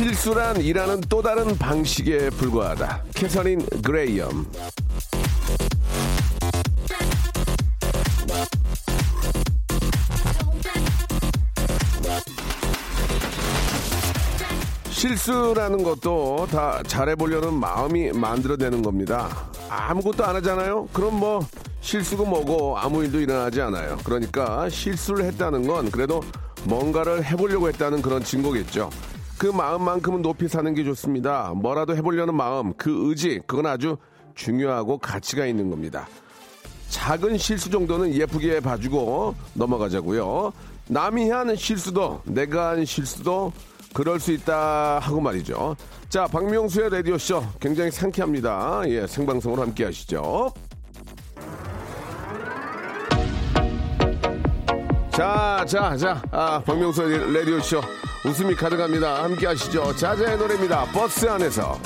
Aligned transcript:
실수란 0.00 0.62
일하는 0.62 0.98
또 1.10 1.20
다른 1.20 1.58
방식에 1.58 2.30
불과하다. 2.30 3.02
캐서린 3.14 3.60
그레이엄. 3.82 4.46
실수라는 14.88 15.82
것도 15.82 16.48
다 16.50 16.82
잘해보려는 16.86 17.52
마음이 17.52 18.12
만들어내는 18.12 18.80
겁니다. 18.80 19.50
아무것도 19.68 20.24
안 20.24 20.34
하잖아요? 20.36 20.88
그럼 20.94 21.20
뭐 21.20 21.46
실수고 21.82 22.24
뭐고 22.24 22.78
아무 22.78 23.04
일도 23.04 23.20
일어나지 23.20 23.60
않아요. 23.60 23.98
그러니까 24.02 24.66
실수를 24.70 25.26
했다는 25.26 25.66
건 25.66 25.90
그래도 25.90 26.22
뭔가를 26.64 27.22
해보려고 27.22 27.68
했다는 27.68 28.00
그런 28.00 28.24
증거겠죠. 28.24 28.88
그 29.40 29.46
마음만큼은 29.46 30.20
높이 30.20 30.48
사는 30.48 30.74
게 30.74 30.84
좋습니다. 30.84 31.54
뭐라도 31.56 31.96
해보려는 31.96 32.34
마음, 32.34 32.74
그 32.74 33.08
의지, 33.08 33.40
그건 33.46 33.64
아주 33.64 33.96
중요하고 34.34 34.98
가치가 34.98 35.46
있는 35.46 35.70
겁니다. 35.70 36.06
작은 36.90 37.38
실수 37.38 37.70
정도는 37.70 38.12
예쁘게 38.12 38.60
봐주고 38.60 39.34
넘어가자고요. 39.54 40.52
남이 40.88 41.30
한 41.30 41.56
실수도 41.56 42.20
내가 42.26 42.72
한 42.72 42.84
실수도 42.84 43.50
그럴 43.94 44.20
수 44.20 44.30
있다 44.32 44.98
하고 44.98 45.22
말이죠. 45.22 45.74
자, 46.10 46.26
박명수의 46.26 46.90
라디오 46.90 47.16
쇼 47.16 47.42
굉장히 47.60 47.90
상쾌합니다. 47.90 48.82
예, 48.88 49.06
생방송으로 49.06 49.62
함께 49.62 49.86
하시죠. 49.86 50.52
자, 55.12 55.64
자, 55.66 55.96
자, 55.96 56.22
아, 56.30 56.62
박명수의 56.62 57.32
라디오 57.32 57.58
쇼 57.60 57.80
웃음이 58.24 58.54
가득합니다. 58.54 59.22
함께 59.24 59.46
하시죠. 59.46 59.96
자자의 59.96 60.36
노래입니다. 60.36 60.84
버스 60.92 61.26
안에서. 61.26 61.80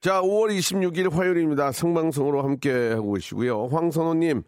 자, 0.00 0.22
5월 0.22 0.48
26일 0.56 1.12
화요일입니다. 1.12 1.72
생방송으로 1.72 2.42
함께 2.42 2.70
하고 2.88 3.12
계시고요. 3.12 3.66
황선호님, 3.66 4.44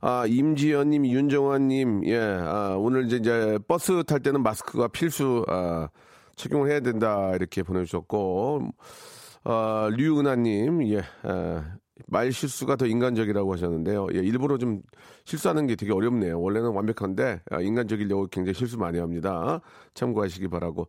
아, 0.00 0.26
임지연님, 0.26 1.06
윤정환님, 1.06 2.04
예, 2.06 2.18
아, 2.18 2.74
오늘 2.76 3.06
이제, 3.06 3.18
이제 3.18 3.60
버스 3.68 4.02
탈 4.02 4.18
때는 4.18 4.42
마스크가 4.42 4.88
필수, 4.88 5.44
아, 5.46 5.88
착용을 6.34 6.68
해야 6.68 6.80
된다, 6.80 7.30
이렇게 7.36 7.62
보내주셨고, 7.62 8.70
아, 9.44 9.88
류은하님, 9.92 10.88
예, 10.88 11.02
아, 11.22 11.76
말 12.08 12.32
실수가 12.32 12.74
더 12.74 12.86
인간적이라고 12.86 13.52
하셨는데요. 13.52 14.08
예, 14.14 14.18
일부러 14.18 14.58
좀 14.58 14.82
실수하는 15.24 15.68
게 15.68 15.76
되게 15.76 15.92
어렵네요. 15.92 16.40
원래는 16.40 16.70
완벽한데, 16.70 17.42
아, 17.52 17.60
인간적이려고 17.60 18.26
굉장히 18.32 18.54
실수 18.54 18.76
많이 18.78 18.98
합니다. 18.98 19.60
참고하시기 19.94 20.48
바라고. 20.48 20.88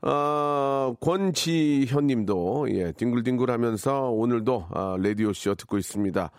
어, 0.00 0.94
권지현 1.00 2.06
님도, 2.06 2.68
예, 2.70 2.92
뒹굴뒹굴 2.92 3.50
하면서 3.50 4.10
오늘도, 4.10 4.66
아, 4.70 4.96
라디오쇼 5.02 5.56
듣고 5.56 5.76
있습니다. 5.76 6.30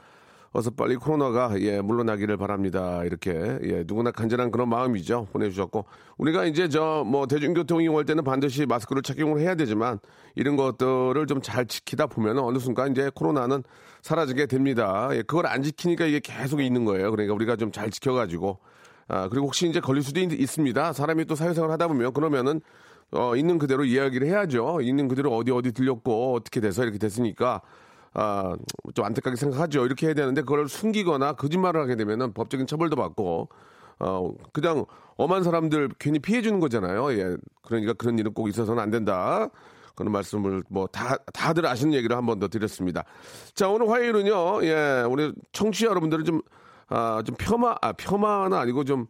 어서 0.51 0.71
빨리 0.71 0.95
코로나가, 0.95 1.53
예, 1.59 1.79
물러나기를 1.81 2.37
바랍니다. 2.37 3.03
이렇게, 3.03 3.31
예, 3.63 3.83
누구나 3.85 4.11
간절한 4.11 4.49
그런 4.51 4.69
마음이죠. 4.69 5.27
보내주셨고. 5.33 5.85
우리가 6.17 6.45
이제 6.45 6.69
저, 6.69 7.03
뭐, 7.05 7.27
대중교통 7.27 7.83
이용할 7.83 8.05
때는 8.05 8.23
반드시 8.23 8.65
마스크를 8.65 9.01
착용을 9.03 9.41
해야 9.41 9.53
되지만, 9.55 9.99
이런 10.35 10.55
것들을 10.55 11.27
좀 11.27 11.41
잘 11.41 11.65
지키다 11.65 12.07
보면 12.07 12.39
어느 12.39 12.57
순간 12.59 12.91
이제 12.91 13.11
코로나는 13.13 13.63
사라지게 14.01 14.45
됩니다. 14.47 15.09
예, 15.11 15.21
그걸 15.21 15.45
안 15.47 15.61
지키니까 15.63 16.05
이게 16.05 16.19
계속 16.23 16.61
있는 16.61 16.85
거예요. 16.85 17.11
그러니까 17.11 17.33
우리가 17.35 17.57
좀 17.57 17.71
잘 17.71 17.91
지켜가지고, 17.91 18.57
아, 19.09 19.27
그리고 19.29 19.47
혹시 19.47 19.67
이제 19.69 19.79
걸릴 19.81 20.01
수도 20.01 20.19
있, 20.21 20.31
있습니다. 20.31 20.93
사람이 20.93 21.25
또 21.25 21.35
사회생활 21.35 21.69
하다 21.71 21.89
보면, 21.89 22.13
그러면은, 22.13 22.61
어, 23.11 23.35
있는 23.35 23.57
그대로 23.57 23.83
이야기를 23.85 24.27
해야죠. 24.27 24.81
있는 24.81 25.07
그대로 25.07 25.35
어디 25.35 25.51
어디 25.51 25.71
들렸고 25.71 26.35
어떻게 26.35 26.59
돼서 26.61 26.83
이렇게 26.83 26.97
됐으니까 26.99 27.61
아, 28.13 28.55
좀 28.93 29.05
안타깝게 29.05 29.35
생각하죠. 29.35 29.85
이렇게 29.85 30.07
해야 30.07 30.13
되는데 30.15 30.41
그걸 30.41 30.67
숨기거나 30.67 31.33
거짓말을 31.33 31.81
하게 31.81 31.95
되면은 31.95 32.33
법적인 32.33 32.67
처벌도 32.67 32.95
받고 32.95 33.49
어, 33.99 34.31
그냥 34.53 34.85
엄한 35.17 35.43
사람들 35.43 35.89
괜히 35.99 36.19
피해 36.19 36.41
주는 36.41 36.59
거잖아요. 36.59 37.11
예. 37.13 37.35
그러니까 37.63 37.93
그런 37.93 38.17
일은 38.17 38.33
꼭 38.33 38.47
있어서는 38.47 38.81
안 38.81 38.89
된다. 38.89 39.49
그런 39.95 40.13
말씀을 40.13 40.63
뭐 40.69 40.87
다, 40.87 41.17
다들 41.33 41.65
아시는 41.65 41.93
얘기를 41.93 42.15
한 42.15 42.25
번 42.25 42.39
더 42.39 42.47
드렸습니다. 42.47 43.03
자, 43.53 43.67
오늘 43.67 43.89
화요일은요, 43.89 44.63
예, 44.63 45.03
우리 45.09 45.33
청취자 45.51 45.87
여러분들은 45.87 46.23
좀, 46.23 46.41
아, 46.87 47.21
좀 47.25 47.35
폄하, 47.37 47.75
아, 47.81 47.91
폄하는 47.91 48.55
아니고 48.57 48.85
좀, 48.85 49.07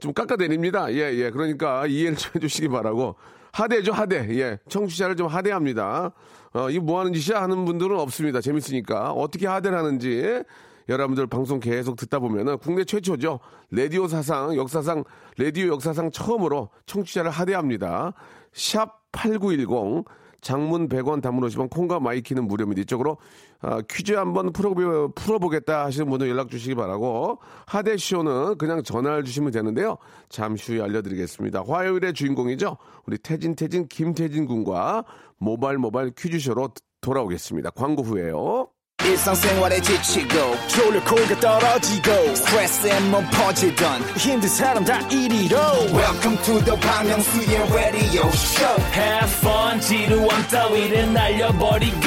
좀 0.00 0.12
깎아내립니다. 0.12 0.92
예, 0.92 1.14
예. 1.14 1.30
그러니까 1.30 1.86
이해를 1.86 2.16
좀 2.16 2.32
해주시기 2.36 2.68
바라고. 2.68 3.16
하대죠, 3.52 3.92
하대. 3.92 4.28
예. 4.38 4.58
청취자를 4.68 5.16
좀 5.16 5.26
하대합니다. 5.26 6.12
어, 6.52 6.70
이거 6.70 6.84
뭐 6.84 7.00
하는 7.00 7.14
짓이야 7.14 7.40
하는 7.40 7.64
분들은 7.64 7.98
없습니다. 7.98 8.42
재밌으니까. 8.42 9.12
어떻게 9.12 9.46
하대를 9.46 9.76
하는지. 9.76 10.42
여러분들 10.90 11.26
방송 11.26 11.60
계속 11.60 11.96
듣다 11.96 12.18
보면은 12.18 12.58
국내 12.58 12.84
최초죠. 12.84 13.40
라디오 13.70 14.06
사상, 14.06 14.54
역사상, 14.54 15.02
라디오 15.38 15.68
역사상 15.72 16.10
처음으로 16.10 16.68
청취자를 16.84 17.30
하대합니다. 17.30 18.12
샵 18.52 19.00
8910. 19.12 20.04
장문 20.40 20.88
100원 20.88 21.22
단문 21.22 21.48
50원 21.48 21.70
콩과 21.70 22.00
마이케이는 22.00 22.46
무료입니다. 22.46 22.82
이쪽으로 22.82 23.18
아, 23.60 23.80
퀴즈 23.88 24.12
한번 24.12 24.52
풀어보, 24.52 25.12
풀어보겠다 25.14 25.84
하시는 25.84 26.08
분들 26.08 26.28
연락 26.28 26.50
주시기 26.50 26.74
바라고 26.74 27.38
하대쇼는 27.66 28.58
그냥 28.58 28.82
전화를 28.82 29.24
주시면 29.24 29.50
되는데요. 29.52 29.96
잠시 30.28 30.72
후에 30.74 30.82
알려드리겠습니다. 30.82 31.64
화요일의 31.66 32.12
주인공이죠. 32.12 32.76
우리 33.06 33.18
태진 33.18 33.54
태진 33.54 33.88
김태진 33.88 34.46
군과 34.46 35.04
모발 35.38 35.78
모발 35.78 36.10
퀴즈쇼로 36.16 36.70
돌아오겠습니다. 37.00 37.70
광고 37.70 38.02
후에요. 38.02 38.68
일상생활에 39.04 39.80
지치고, 39.82 40.34
졸려 40.68 41.04
코가 41.04 41.38
떨어지고, 41.38 42.34
스트레스에 42.34 42.98
몸 43.10 43.22
퍼지던, 43.30 44.00
힘든 44.16 44.48
사람 44.48 44.84
다 44.84 44.98
이리로. 45.08 45.56
welcome 45.92 46.36
to 46.42 46.58
the 46.64 46.74
Bang 46.80 47.06
Myung-soo's 47.06 47.72
radio 47.72 48.26
show 48.32 48.82
Have 48.94 49.30
fun 49.38 49.78
지루함 49.80 50.25
따위를 50.45 51.13
날려버리고 51.13 51.97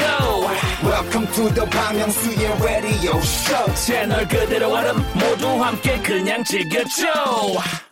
welcome 0.83 1.27
to 1.33 1.49
the 1.53 1.65
Bang 1.69 1.97
Myung-soo's 1.97 2.63
radio 2.63 3.17
show 3.19 3.73
채널 3.75 4.27
그대로 4.27 4.71
얼음 4.71 4.97
모두 5.13 5.47
함께 5.63 5.97
그냥 5.99 6.43
즐겨줘 6.43 7.05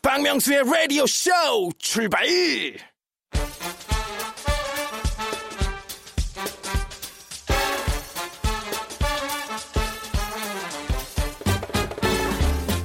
박명수의 0.01 0.59
radio 0.61 1.03
show 1.03 1.71
출발 1.79 2.25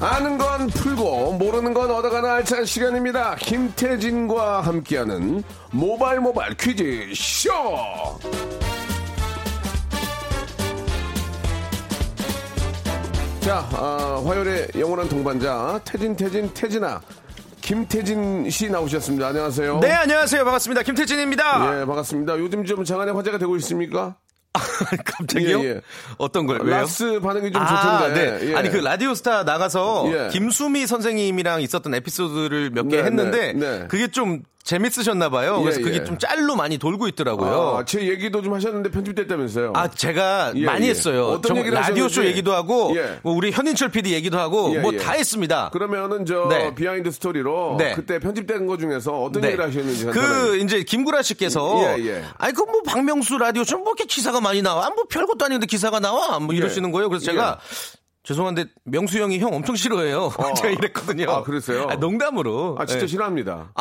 아는 0.03 0.37
건 0.37 0.67
풀고 0.67 1.37
모르는 1.39 1.73
건 1.73 1.89
얻어가는 1.89 2.29
알찬 2.29 2.65
시간입니다. 2.65 3.35
김태진과 3.35 4.59
함께하는 4.59 5.41
모발 5.71 6.19
모발 6.19 6.53
퀴즈 6.57 7.13
쇼. 7.15 7.49
자, 13.39 13.65
아, 13.71 14.21
화요일의 14.25 14.67
영원한 14.77 15.07
동반자 15.07 15.79
태진 15.85 16.17
태진 16.17 16.53
태진아 16.53 17.01
김태진 17.61 18.49
씨 18.49 18.69
나오셨습니다. 18.69 19.27
안녕하세요. 19.27 19.79
네, 19.79 19.89
안녕하세요. 19.91 20.43
반갑습니다. 20.43 20.83
김태진입니다. 20.83 21.81
예, 21.81 21.85
반갑습니다. 21.85 22.37
요즘 22.39 22.65
좀 22.65 22.83
장안의 22.83 23.13
화제가 23.15 23.37
되고 23.37 23.55
있습니까? 23.55 24.17
갑자기요? 25.05 25.63
예, 25.63 25.65
예. 25.65 25.81
어떤 26.17 26.45
걸? 26.45 26.61
왜요? 26.61 26.81
라스 26.81 27.19
반응이 27.19 27.51
좀 27.51 27.61
아, 27.61 27.99
좋던데. 27.99 28.37
네. 28.37 28.51
예. 28.51 28.55
아니 28.55 28.69
그 28.69 28.77
라디오 28.77 29.15
스타 29.15 29.43
나가서 29.43 30.11
예. 30.13 30.29
김수미 30.31 30.85
선생님이랑 30.85 31.61
있었던 31.61 31.93
에피소드를 31.95 32.69
몇개 32.69 32.97
네, 32.97 33.03
했는데 33.03 33.53
네, 33.53 33.79
네. 33.79 33.87
그게 33.87 34.07
좀 34.07 34.43
재밌으셨나 34.63 35.27
봐요. 35.29 35.61
그래서 35.61 35.81
예, 35.81 35.83
그게 35.83 35.97
예. 35.97 36.03
좀 36.05 36.17
짤로 36.17 36.55
많이 36.55 36.77
돌고 36.77 37.07
있더라고요. 37.09 37.77
아, 37.79 37.85
제 37.85 38.07
얘기도 38.07 38.41
좀 38.41 38.53
하셨는데 38.53 38.91
편집됐다면서요. 38.91 39.73
아, 39.75 39.89
제가 39.89 40.53
예, 40.55 40.65
많이 40.65 40.85
예. 40.85 40.91
했어요. 40.91 41.25
어떤 41.27 41.41
정- 41.49 41.57
얘기를 41.57 41.77
라디오 41.77 42.03
쇼 42.07 42.21
하셨는지. 42.21 42.29
얘기도 42.29 42.53
하고, 42.53 42.93
예. 42.95 43.19
뭐 43.23 43.33
우리 43.33 43.51
현인철 43.51 43.89
PD 43.89 44.13
얘기도 44.13 44.39
하고, 44.39 44.73
예, 44.73 44.79
뭐 44.79 44.93
예. 44.93 44.97
다 44.97 45.11
했습니다. 45.13 45.69
그러면은 45.73 46.25
저 46.25 46.47
네. 46.49 46.73
비하인드 46.73 47.11
스토리로 47.11 47.75
네. 47.77 47.93
그때 47.93 48.19
편집된 48.19 48.65
거 48.65 48.77
중에서 48.77 49.11
어떤 49.23 49.41
네. 49.41 49.49
얘기를 49.49 49.67
하셨는지 49.67 50.05
그. 50.05 50.57
이제 50.59 50.83
김구라 50.83 51.21
씨께서 51.23 51.97
예, 51.99 52.05
예. 52.07 52.23
아니 52.37 52.53
그 52.53 52.63
뭐 52.63 52.81
박명수 52.83 53.37
라디오 53.37 53.63
좀뭐 53.63 53.89
이렇게 53.89 54.05
기사가 54.05 54.39
많이 54.41 54.61
나와 54.63 54.89
뭐 54.89 55.03
별것도 55.09 55.45
아닌데 55.45 55.65
기사가 55.67 55.99
나와 55.99 56.39
뭐 56.39 56.55
이러시는 56.55 56.91
거예요. 56.91 57.09
그래서 57.09 57.25
제가 57.25 57.59
죄송한데 58.23 58.65
명수 58.85 59.19
형이 59.19 59.39
형 59.39 59.53
엄청 59.53 59.75
싫어해요. 59.75 60.31
제가 60.55 60.69
이랬거든요. 60.69 61.29
아, 61.29 61.43
그랬어요? 61.43 61.87
아, 61.89 61.95
농담으로. 61.95 62.77
아 62.79 62.85
진짜 62.85 63.03
예. 63.03 63.07
싫어합니다. 63.07 63.73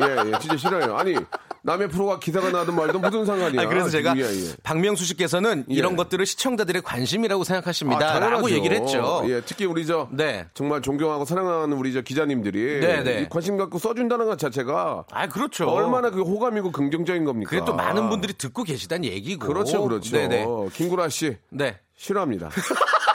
예, 0.00 0.30
예, 0.30 0.38
진짜 0.40 0.56
싫어요. 0.56 0.96
아니 0.96 1.14
남의 1.62 1.88
프로가 1.88 2.18
기사가 2.18 2.50
나든 2.50 2.74
말든 2.74 3.00
무슨 3.00 3.24
상관이야. 3.24 3.62
아, 3.62 3.66
그래서 3.66 3.88
제가 3.88 4.16
예, 4.16 4.22
예. 4.22 4.54
박명수 4.64 5.04
씨께서는 5.04 5.64
이런 5.68 5.92
예. 5.92 5.96
것들을 5.96 6.26
시청자들의 6.26 6.82
관심이라고 6.82 7.42
아, 7.42 7.44
생각하십니다. 7.44 8.18
라고 8.18 8.20
당연하죠. 8.20 8.50
얘기를 8.50 8.76
했죠. 8.78 9.22
예, 9.28 9.42
특히 9.46 9.64
우리 9.64 9.86
저 9.86 10.08
네. 10.10 10.46
정말 10.54 10.82
존경하고 10.82 11.24
사랑하는 11.24 11.76
우리 11.76 11.92
저 11.92 12.00
기자님들이 12.00 12.80
네, 12.80 13.02
네. 13.04 13.20
이 13.22 13.28
관심 13.28 13.56
갖고 13.58 13.78
써준다는 13.78 14.26
것 14.26 14.40
자체가 14.40 15.04
아, 15.08 15.28
그렇죠. 15.28 15.68
얼마나 15.68 16.10
그 16.10 16.22
호감이고 16.22 16.72
긍정적인 16.72 17.24
겁니까? 17.24 17.50
그게 17.50 17.64
또 17.64 17.74
많은 17.74 18.08
분들이 18.08 18.32
듣고 18.32 18.64
계시다는 18.64 19.04
얘기고. 19.04 19.46
그렇죠, 19.46 19.82
그렇죠. 19.86 20.16
네네. 20.16 20.46
김구라 20.72 21.10
씨 21.10 21.36
네. 21.50 21.78
싫어합니다. 21.96 22.50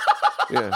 예. 0.53 0.69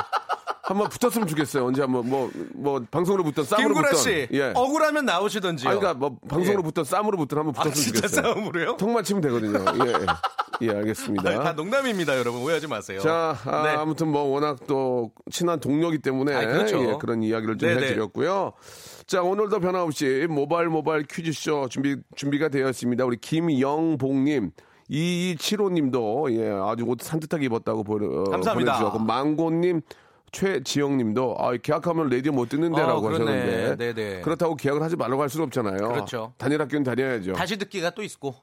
한번 0.64 0.88
붙었으면 0.90 1.28
좋겠어요. 1.28 1.66
언제 1.66 1.82
한번 1.82 2.10
뭐뭐 2.10 2.86
방송으로 2.92 3.24
붙던 3.24 3.46
쌈으로 3.46 3.68
김구라 3.68 3.90
붙던 3.90 4.04
씨. 4.04 4.28
예. 4.32 4.54
억울하면 4.56 5.06
나오시던지요. 5.06 5.70
아니, 5.70 5.80
그러니까 5.80 6.00
뭐 6.00 6.18
방송으로 6.28 6.62
예. 6.62 6.64
붙던 6.64 6.86
쌈으로 6.86 7.18
붙던 7.18 7.40
한번 7.40 7.54
아, 7.58 7.64
붙었으면 7.64 7.74
진짜 7.76 8.08
좋겠어요. 8.08 8.34
싸움으로요? 8.34 8.78
통만 8.78 9.04
치면 9.04 9.22
되거든요. 9.22 9.66
예, 9.86 9.90
예. 9.92 10.06
예, 10.62 10.70
알겠습니다. 10.70 11.30
아, 11.30 11.44
다 11.44 11.54
농담입니다, 11.54 12.18
여러분. 12.18 12.42
오해하지 12.44 12.68
마세요. 12.68 13.00
자, 13.02 13.36
아, 13.46 13.64
네. 13.64 13.70
아무튼 13.70 14.10
뭐 14.10 14.22
워낙 14.24 14.60
또 14.68 15.12
친한 15.32 15.60
동료기 15.60 16.00
때문에 16.00 16.36
아, 16.36 16.46
그렇죠. 16.46 16.88
예, 16.88 16.98
그런 17.00 17.24
이야기를 17.24 17.58
좀 17.58 17.70
네네. 17.70 17.88
해드렸고요. 17.88 18.54
자, 19.08 19.24
오늘도 19.24 19.60
변함없이 19.60 20.28
모바일 20.30 20.68
모바일 20.68 21.04
퀴즈쇼 21.04 21.68
준비 21.70 21.98
준비가 22.16 22.50
되었습니다. 22.50 23.04
우리 23.06 23.18
김영봉님. 23.18 24.52
2275님도 24.92 26.32
예 26.38 26.50
아주 26.50 26.84
옷 26.86 27.02
산뜻하게 27.02 27.46
입었다고 27.46 27.84
보내, 27.84 28.06
어, 28.06 28.24
감사합니다. 28.26 28.74
보내주셨고 28.74 29.00
망고님 29.00 29.82
최지영님도 30.32 31.36
아 31.40 31.56
계약하면 31.58 32.10
라디오 32.10 32.32
못 32.32 32.50
듣는데라고 32.50 33.08
어. 33.08 33.10
하셨는데 33.12 33.76
네네. 33.78 34.22
그렇다고 34.22 34.56
계약을 34.56 34.82
하지 34.82 34.96
말라고 34.96 35.22
할 35.22 35.30
수는 35.30 35.46
없잖아요. 35.48 35.78
그렇죠. 35.78 36.34
단일 36.38 36.62
학교는 36.62 36.84
다녀야죠. 36.84 37.34
다시 37.34 37.58
듣기가 37.58 37.92
또 37.92 38.04
있고. 38.04 38.36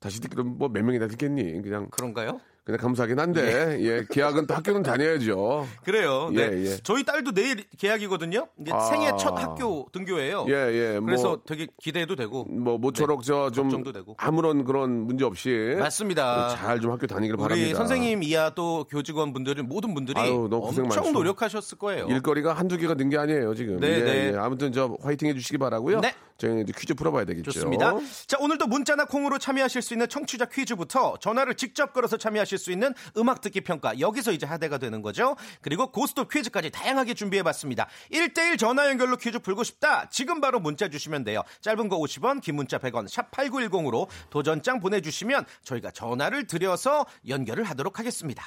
다시 0.00 0.20
듣기로 0.20 0.44
뭐몇 0.44 0.84
명이나 0.84 1.08
듣겠니? 1.08 1.60
그냥 1.62 1.88
그런가요? 1.90 2.40
그냥 2.68 2.78
감사하긴 2.80 3.18
한데 3.18 3.78
예 3.80 4.04
계약은 4.10 4.46
또 4.46 4.52
학교는 4.54 4.82
다녀야죠. 4.82 5.66
그래요. 5.84 6.28
네. 6.30 6.42
예, 6.52 6.64
예. 6.66 6.76
저희 6.82 7.02
딸도 7.02 7.32
내일 7.32 7.64
계약이거든요. 7.78 8.46
이제 8.60 8.70
아. 8.74 8.80
생애 8.80 9.10
첫 9.18 9.30
학교 9.42 9.88
등교예요. 9.90 10.44
예, 10.48 10.52
예. 10.52 11.00
그래서 11.02 11.28
뭐, 11.28 11.40
되게 11.46 11.66
기대해도 11.82 12.14
되고. 12.14 12.44
뭐 12.44 12.76
모처럼 12.76 13.22
저좀 13.22 13.68
걱정도 13.70 13.92
되고. 13.92 14.14
아무런 14.18 14.64
그런 14.66 15.06
문제 15.06 15.24
없이 15.24 15.76
맞습니다. 15.78 16.48
잘 16.56 16.78
좀 16.80 16.92
학교 16.92 17.06
다니길 17.06 17.36
우리 17.36 17.42
바랍니다. 17.42 17.78
선생님 17.78 18.22
이하 18.22 18.50
또 18.50 18.84
교직원 18.84 19.32
분들은 19.32 19.66
모든 19.66 19.94
분들이 19.94 20.20
아유, 20.20 20.46
엄청 20.52 20.88
많죠. 20.88 21.10
노력하셨을 21.10 21.78
거예요. 21.78 22.06
일거리가 22.06 22.52
한두 22.52 22.76
개가 22.76 22.94
는 22.94 23.08
게 23.08 23.16
아니에요, 23.16 23.54
지금. 23.54 23.80
네, 23.80 23.88
예, 23.88 24.02
네. 24.04 24.32
예. 24.34 24.36
아무튼 24.36 24.72
저 24.72 24.94
화이팅 25.00 25.28
해 25.28 25.32
주시기 25.32 25.56
바라고요. 25.56 26.00
네. 26.00 26.12
저희는 26.36 26.62
이제 26.64 26.72
퀴즈 26.76 26.94
풀어봐야 26.94 27.24
되겠죠. 27.24 27.50
좋습니다. 27.50 27.94
자, 28.26 28.36
오늘도 28.38 28.66
문자나 28.68 29.06
콩으로 29.06 29.38
참여하실 29.38 29.80
수 29.82 29.94
있는 29.94 30.08
청취자 30.08 30.44
퀴즈부터 30.44 31.16
전화를 31.20 31.54
직접 31.54 31.92
걸어서 31.92 32.16
참여하실 32.18 32.57
수 32.58 32.70
있는 32.72 32.92
음악 33.16 33.40
듣기 33.40 33.60
평가. 33.62 33.98
여기서 34.00 34.32
이제 34.32 34.46
하대가 34.46 34.78
되는 34.78 35.00
거죠. 35.02 35.36
그리고 35.62 35.90
고스톱 35.92 36.30
퀴즈까지 36.30 36.70
다양하게 36.70 37.14
준비해 37.14 37.42
봤습니다. 37.42 37.86
1대1 38.12 38.58
전화 38.58 38.88
연결로 38.88 39.16
퀴즈 39.16 39.38
풀고 39.38 39.64
싶다. 39.64 40.08
지금 40.10 40.40
바로 40.40 40.60
문자 40.60 40.88
주시면 40.88 41.24
돼요. 41.24 41.42
짧은 41.60 41.88
거 41.88 41.98
50원, 41.98 42.40
긴 42.42 42.56
문자 42.56 42.78
100원, 42.78 43.08
샵 43.08 43.30
8910으로 43.30 44.08
도전장 44.30 44.80
보내주시면 44.80 45.44
저희가 45.64 45.90
전화를 45.90 46.46
드려서 46.46 47.06
연결을 47.28 47.64
하도록 47.64 47.98
하겠습니다. 47.98 48.42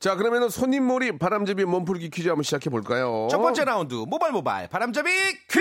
자, 0.00 0.16
그러면은 0.16 0.48
손님몰이 0.50 1.18
바람잡이 1.18 1.64
몸풀기 1.64 2.10
퀴즈 2.10 2.28
한번 2.28 2.42
시작해 2.42 2.68
볼까요? 2.68 3.28
첫 3.30 3.38
번째 3.38 3.64
라운드 3.64 3.94
모발 3.94 4.32
모발 4.32 4.68
바람잡이 4.68 5.10
퀴즈. 5.48 5.60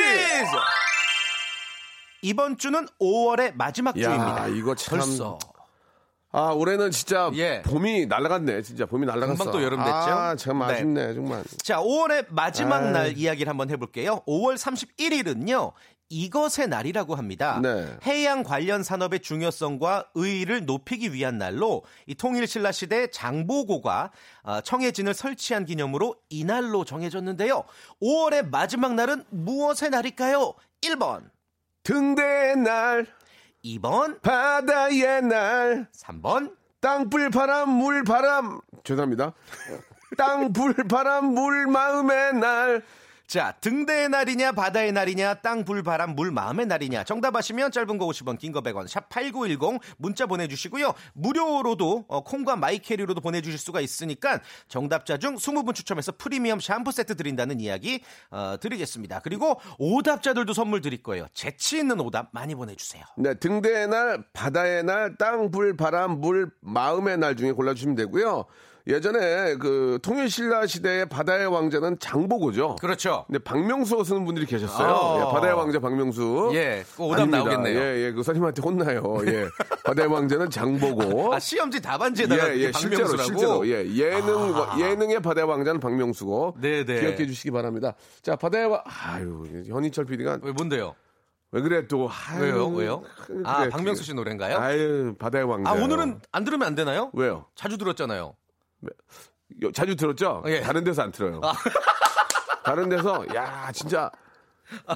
이번 2.22 2.58
주는 2.58 2.86
5월의 3.02 3.54
마지막 3.56 4.00
야, 4.00 4.04
주입니다. 4.10 4.48
이거 4.48 4.76
참- 4.76 5.00
벌써 5.00 5.38
아, 6.36 6.52
올해는 6.52 6.90
진짜 6.90 7.30
예. 7.36 7.62
봄이 7.62 8.08
날아갔네. 8.08 8.64
진짜 8.64 8.88
봄이 8.88 9.06
날아갔어. 9.06 9.36
금방 9.38 9.52
또 9.52 9.62
여름 9.64 9.78
됐죠? 9.78 9.92
아, 9.94 10.36
참 10.36 10.60
네. 10.60 10.66
아쉽네, 10.66 11.14
정말. 11.14 11.44
자, 11.62 11.78
5월의 11.78 12.26
마지막 12.30 12.84
아유. 12.84 12.90
날 12.92 13.18
이야기를 13.18 13.48
한번 13.48 13.70
해볼게요. 13.70 14.22
5월 14.28 14.56
31일은요, 14.58 15.74
이것의 16.10 16.70
날이라고 16.70 17.14
합니다. 17.16 17.60
네. 17.62 17.86
해양 18.06 18.42
관련 18.42 18.82
산업의 18.82 19.20
중요성과 19.20 20.06
의의를 20.16 20.66
높이기 20.66 21.14
위한 21.14 21.38
날로 21.38 21.84
이 22.08 22.16
통일신라 22.16 22.72
시대 22.72 23.08
장보고가 23.08 24.12
어, 24.42 24.62
청해진을 24.62 25.14
설치한 25.14 25.66
기념으로 25.66 26.16
이날로 26.30 26.84
정해졌는데요. 26.84 27.64
5월의 28.02 28.50
마지막 28.50 28.96
날은 28.96 29.24
무엇의 29.30 29.92
날일까요? 29.92 30.56
1번, 30.82 31.22
등대의 31.84 32.58
날, 32.58 33.06
2번, 33.64 34.22
바다의 34.22 35.22
날, 35.24 35.88
3번, 35.94 36.54
땅불 36.82 37.30
바람 37.30 37.70
물 37.70 38.04
바람 38.04 38.60
죄송합니다. 38.84 39.34
땅불 40.18 40.74
바람 40.90 41.28
물 41.28 41.66
마음의 41.68 42.34
날. 42.36 42.84
자, 43.34 43.52
등대의 43.62 44.10
날이냐, 44.10 44.52
바다의 44.52 44.92
날이냐, 44.92 45.34
땅, 45.42 45.66
불, 45.66 45.82
바람, 45.82 46.14
물, 46.16 46.30
마음의 46.30 46.68
날이냐. 46.68 47.04
정답 47.04 47.36
아시면 47.36 47.72
짧은 47.72 47.98
거 47.98 48.06
50원, 48.06 48.38
긴 48.38 48.52
거 48.52 48.62
100원, 48.62 48.86
샵8910 48.88 49.80
문자 49.98 50.28
보내주시고요. 50.28 50.94
무료로도, 51.14 52.06
어, 52.10 52.24
콩과 52.24 52.58
마이캐리로도 52.58 53.22
보내주실 53.22 53.58
수가 53.58 53.82
있으니까 53.82 54.40
정답자 54.68 55.18
중 55.18 55.38
20분 55.38 55.74
추첨해서 55.74 56.12
프리미엄 56.16 56.60
샴푸 56.60 56.92
세트 56.92 57.16
드린다는 57.16 57.60
이야기, 57.60 58.04
어, 58.30 58.58
드리겠습니다. 58.62 59.22
그리고 59.22 59.60
오답자들도 59.80 60.54
선물 60.54 60.82
드릴 60.82 61.02
거예요. 61.02 61.26
재치 61.34 61.80
있는 61.80 62.00
오답 62.02 62.28
많이 62.34 62.54
보내주세요. 62.54 63.04
네, 63.18 63.34
등대의 63.34 63.88
날, 63.88 64.24
바다의 64.34 64.84
날, 64.84 65.18
땅, 65.18 65.50
불, 65.50 65.76
바람, 65.76 66.22
물, 66.22 66.52
마음의 66.62 67.18
날 67.18 67.36
중에 67.36 67.52
골라주시면 67.54 67.96
되고요. 67.96 68.46
예전에 68.86 69.56
그 69.56 69.98
통일신라 70.02 70.68
시대의 70.68 71.08
바다의 71.08 71.48
왕자는 71.48 72.00
장보고죠. 72.00 72.76
그렇죠. 72.82 73.24
근데 73.28 73.40
박명수 73.40 74.04
쓰는 74.04 74.26
분들이 74.26 74.46
계셨어요. 74.46 74.88
아. 74.88 75.20
예, 75.20 75.34
바다의 75.34 75.54
왕자 75.54 75.80
박명수. 75.80 76.52
예, 76.54 76.84
그 76.96 77.04
오답 77.04 77.20
아닙니다. 77.20 77.38
나오겠네요. 77.38 77.80
예, 77.80 78.06
예, 78.06 78.12
그 78.12 78.24
선생님한테 78.24 78.62
혼나요. 78.62 79.20
예. 79.28 79.48
바다의 79.86 80.10
왕자는 80.12 80.50
장보고. 80.50 81.32
아, 81.34 81.40
시험지 81.40 81.82
답안지에다가 81.82 82.54
예, 82.56 82.60
예, 82.60 82.72
실제로? 82.74 83.18
실제로. 83.18 83.68
예, 83.68 83.86
예능, 83.96 84.54
예능의 84.78 85.22
바다의 85.22 85.48
왕자는 85.48 85.80
박명수고. 85.80 86.58
네, 86.60 86.84
네. 86.84 87.00
기억해 87.00 87.26
주시기 87.26 87.52
바랍니다. 87.52 87.94
자, 88.22 88.36
바다의 88.36 88.66
왕, 88.66 88.82
아유, 88.86 89.46
현인철 89.66 90.06
PD가 90.06 90.40
왜, 90.42 90.52
뭔데요? 90.52 90.94
왜 91.52 91.62
그래 91.62 91.88
또. 91.88 92.10
아유, 92.10 92.42
왜요? 92.42 92.68
왜요? 92.68 93.04
그래, 93.28 93.40
아. 93.46 93.70
박명수 93.70 94.04
씨 94.04 94.14
노래인가요? 94.14 94.58
아유, 94.58 95.16
바다의 95.18 95.46
왕자. 95.46 95.70
아, 95.70 95.74
오늘은 95.74 96.20
안 96.34 96.44
들으면 96.44 96.68
안 96.68 96.76
되나요? 96.76 97.12
왜요? 97.14 97.46
자주 97.56 97.78
들었잖아요. 97.78 98.36
요- 99.64 99.72
자주 99.72 99.96
들었죠? 99.96 100.44
예. 100.48 100.62
다른 100.62 100.84
데서 100.84 101.02
안 101.04 101.12
틀어요. 101.12 101.42
다른 102.64 102.90
데서, 102.90 103.26
야, 103.36 103.70
진짜. 103.74 104.10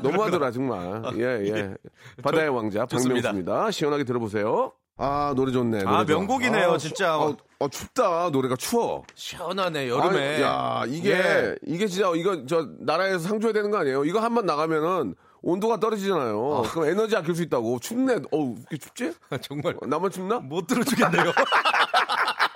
너무하더라, 0.01 0.51
정말. 0.51 1.03
예, 1.17 1.24
예. 1.53 1.75
바다의 2.24 2.50
왕자, 2.50 2.86
좋습니다. 2.86 3.29
박명수입니다. 3.29 3.72
시원하게 3.72 4.03
들어보세요. 4.06 4.72
아, 5.00 5.34
노래 5.36 5.51
좋네. 5.51 5.84
노래 5.84 5.96
아, 5.96 6.06
좋아. 6.06 6.17
명곡이네요, 6.17 6.72
아, 6.72 6.77
진짜. 6.77 7.13
추, 7.17 7.22
어, 7.22 7.38
어, 7.60 7.67
춥다. 7.70 8.29
노래가 8.32 8.56
추워. 8.56 9.03
시원하네, 9.13 9.89
여름에. 9.89 10.41
야, 10.41 10.84
이게, 10.88 11.12
예. 11.12 11.56
이게 11.67 11.86
진짜, 11.88 12.12
이거, 12.15 12.46
저, 12.48 12.67
나라에서 12.79 13.20
상 13.20 13.39
줘야 13.39 13.51
되는 13.53 13.70
거 13.70 13.77
아니에요? 13.77 14.06
이거 14.06 14.20
한 14.20 14.34
번 14.34 14.46
나가면은 14.48 15.13
온도가 15.44 15.79
떨어지잖아요. 15.79 16.63
그럼 16.72 16.88
에너지 16.89 17.15
아낄 17.15 17.36
수 17.36 17.44
있다고. 17.44 17.77
춥네. 17.79 18.17
어우, 18.32 18.56
이게 18.72 18.77
춥지? 18.77 19.13
정말 19.44 19.75
어, 19.82 19.86
나만 19.86 20.10
춥나? 20.10 20.39
못 20.39 20.65
들어주겠네요. 20.65 21.32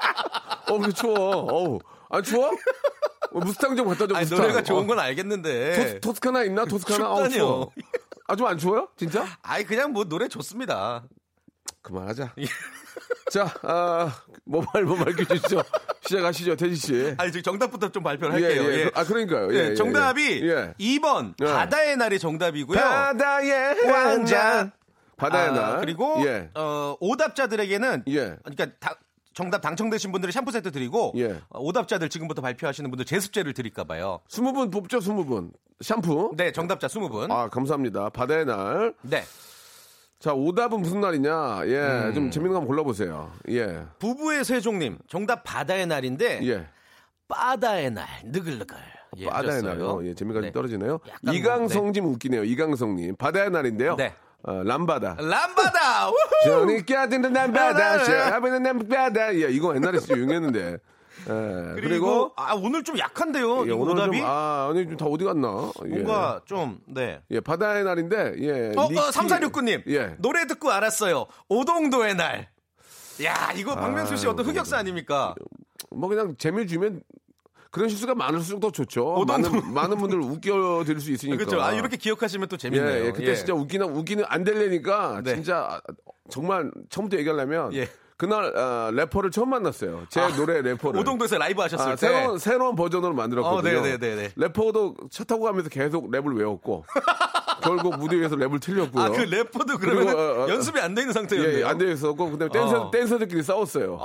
어, 0.72 0.78
왜 0.78 0.92
추워? 0.92 1.18
어우. 1.18 1.80
안 2.10 2.24
추워? 2.24 2.52
뭐 3.32 3.42
무스탕 3.44 3.76
좀 3.76 3.88
갖다 3.88 4.08
줘. 4.08 4.16
아니, 4.16 4.24
무스탕. 4.26 4.42
노래가 4.42 4.64
좋은 4.64 4.84
어. 4.84 4.88
건 4.88 5.00
알겠는데. 5.00 6.00
토 6.02 6.14
스, 6.14 6.20
카나 6.20 6.44
있나? 6.44 6.66
토스카나? 6.66 7.06
아우. 7.06 7.30
추워. 7.30 7.72
아, 8.28 8.36
좀 8.36 8.48
안 8.48 8.58
추워요? 8.58 8.88
진짜? 8.98 9.26
아이, 9.42 9.64
그냥 9.64 9.92
뭐 9.94 10.04
노래 10.06 10.28
좋습니다. 10.28 11.04
그만하자. 11.82 12.34
자, 13.32 13.54
아, 13.64 14.14
모바일 14.44 14.86
모바일 14.86 15.16
퀴즈죠. 15.16 15.64
시작하시죠, 16.02 16.56
태지 16.56 16.76
씨. 16.76 17.16
아니, 17.18 17.32
저 17.32 17.42
정답부터 17.42 17.90
좀 17.90 18.04
발표를 18.04 18.40
예, 18.42 18.46
할게요. 18.46 18.64
예. 18.72 18.78
예. 18.86 18.92
아, 18.94 19.04
그러니까요. 19.04 19.54
예, 19.54 19.58
예, 19.58 19.70
예, 19.70 19.76
정답이 19.76 20.42
예. 20.50 20.74
2번 20.80 21.34
예. 21.42 21.46
바다의 21.46 21.98
날이 21.98 22.20
정답이고요. 22.20 22.78
바다의 22.80 23.82
왕자. 23.90 24.72
바다의 25.18 25.50
아, 25.50 25.52
날. 25.52 25.80
그리고 25.80 26.22
예. 26.26 26.50
어, 26.56 26.96
오답자들에게는 27.00 28.04
예. 28.08 28.36
그러니까 28.44 28.68
다- 28.80 28.96
정답 29.34 29.62
당첨되신 29.62 30.12
분들은 30.12 30.32
샴푸 30.32 30.52
세트 30.52 30.72
드리고 30.72 31.14
예. 31.18 31.32
어, 31.50 31.60
오답자들 31.60 32.10
지금부터 32.10 32.42
발표하시는 32.42 32.90
분들 32.90 33.06
제습제를 33.06 33.54
드릴까 33.54 33.84
봐요. 33.86 34.20
20분 34.30 34.72
뽑죠, 34.72 35.00
20분. 35.00 35.52
샴푸. 35.82 36.32
네, 36.36 36.52
정답자 36.52 36.88
20분. 36.88 37.32
아, 37.32 37.50
감사합니다. 37.50 38.10
바다의 38.10 38.46
날. 38.46 38.94
네. 39.02 39.24
자, 40.20 40.34
오답은 40.34 40.82
무슨 40.82 41.02
날이냐? 41.02 41.62
예, 41.66 41.78
음. 42.10 42.14
좀 42.14 42.32
재밌는 42.32 42.52
거 42.52 42.58
한번 42.58 42.68
골라보세요. 42.68 43.32
예. 43.50 43.84
부부의 43.98 44.46
세종님 44.46 45.00
정답 45.08 45.44
바다의 45.44 45.88
날인데 45.88 46.42
예. 46.48 46.68
바다의 47.28 47.92
날 47.92 48.06
느글느글. 48.26 48.78
예, 49.18 49.26
바다의 49.26 49.58
해줬어요. 49.58 49.74
날요. 49.74 50.08
예, 50.08 50.14
재미가 50.14 50.40
좀 50.42 50.46
네. 50.48 50.52
떨어지네요. 50.52 51.00
약간 51.08 51.20
뭐, 51.24 51.34
이강성님 51.34 52.06
웃기네요. 52.06 52.44
이강성님. 52.44 53.16
바다의 53.16 53.50
날인데요. 53.50 53.96
네. 53.96 54.14
어, 54.44 54.64
람바다. 54.64 55.18
람바다. 55.20 56.12
저니 56.46 56.86
껴든 56.86 57.22
람바다. 57.22 57.52
바다. 57.52 58.04
샤브는 58.04 58.64
람바다. 58.64 59.36
예, 59.36 59.50
이거 59.52 59.76
옛날에 59.76 60.00
진짜 60.00 60.16
유행했는데. 60.16 60.78
예, 61.22 61.72
그리고, 61.76 61.82
그리고, 61.82 62.32
아 62.36 62.56
오늘 62.56 62.84
좀 62.84 62.98
약한데요. 62.98 63.68
예, 63.68 63.70
이 63.70 63.72
오늘 63.72 63.94
오답이 63.94 64.18
좀, 64.18 64.26
아, 64.28 64.68
오늘 64.72 64.86
좀다 64.88 65.06
어디 65.06 65.24
갔나? 65.24 65.72
예. 65.86 65.90
뭔가 65.90 66.42
좀 66.46 66.80
네. 66.88 67.22
예, 67.30 67.40
바다의 67.40 67.84
날인데, 67.84 68.36
예. 68.40 68.74
어, 68.76 68.86
어 68.86 68.88
3469님. 68.88 69.84
예. 69.88 70.16
노래 70.18 70.48
듣고 70.48 70.72
알았어요. 70.72 71.28
오동도의 71.48 72.16
날. 72.16 72.50
야, 73.24 73.52
이거 73.56 73.76
박명수 73.76 74.18
씨 74.18 74.26
어떤 74.26 74.46
흑역사 74.46 74.78
아닙니까? 74.78 75.36
뭐 75.92 76.10
그냥 76.10 76.36
재미 76.38 76.66
주면 76.66 77.02
그런 77.72 77.88
실수가 77.88 78.14
많을수록 78.16 78.60
더 78.60 78.70
좋죠. 78.72 79.14
오동도. 79.16 79.50
많은, 79.50 79.74
많은 79.74 79.98
분들 79.98 80.20
웃겨드릴 80.20 81.00
수 81.00 81.12
있으니까. 81.12 81.38
그렇죠. 81.38 81.62
아, 81.62 81.72
이렇게 81.72 81.96
기억하시면 81.96 82.50
또 82.50 82.56
예, 82.56 82.58
재밌네요. 82.58 83.06
예, 83.06 83.12
그때 83.12 83.28
예. 83.28 83.36
진짜 83.36 83.54
웃기는, 83.54 83.96
웃기는 83.96 84.26
안 84.28 84.44
되려니까 84.44 85.22
네. 85.24 85.36
진짜 85.36 85.82
정말 86.30 86.70
처음부터 86.90 87.18
얘기하려면 87.18 87.74
예. 87.74 87.88
그날 88.18 88.56
아, 88.56 88.92
래퍼를 88.94 89.32
처음 89.32 89.50
만났어요. 89.50 90.06
제 90.10 90.22
노래 90.36 90.62
래퍼를. 90.62 91.00
오동도에서 91.00 91.38
라이브 91.40 91.62
하셨을 91.62 91.86
아, 91.88 91.96
때. 91.96 92.08
새로운, 92.08 92.38
새로운 92.38 92.76
버전으로 92.76 93.14
만들었거든요. 93.16 93.80
어, 93.80 93.82
네네네네. 93.82 94.34
래퍼도 94.36 94.96
차 95.10 95.24
타고 95.24 95.44
가면서 95.46 95.70
계속 95.70 96.12
랩을 96.12 96.38
외웠고 96.38 96.86
결국 97.62 97.98
무대 97.98 98.18
위에서 98.18 98.36
랩을 98.36 98.62
틀렸고요. 98.62 99.04
아, 99.04 99.10
그 99.10 99.22
래퍼도 99.22 99.78
그러면 99.78 100.06
그리고, 100.08 100.20
어, 100.20 100.46
어, 100.46 100.50
연습이 100.50 100.80
안 100.80 100.96
돼 100.96 101.02
있는 101.04 101.10
예, 101.10 101.14
상태였네요. 101.14 101.60
예, 101.60 101.64
안 101.64 101.78
되어 101.78 101.90
있었고 101.92 102.32
그다음에 102.32 102.52
댄서 102.52 102.82
어. 102.88 102.92
댄서들끼리 102.92 103.44
싸웠어요. 103.44 104.00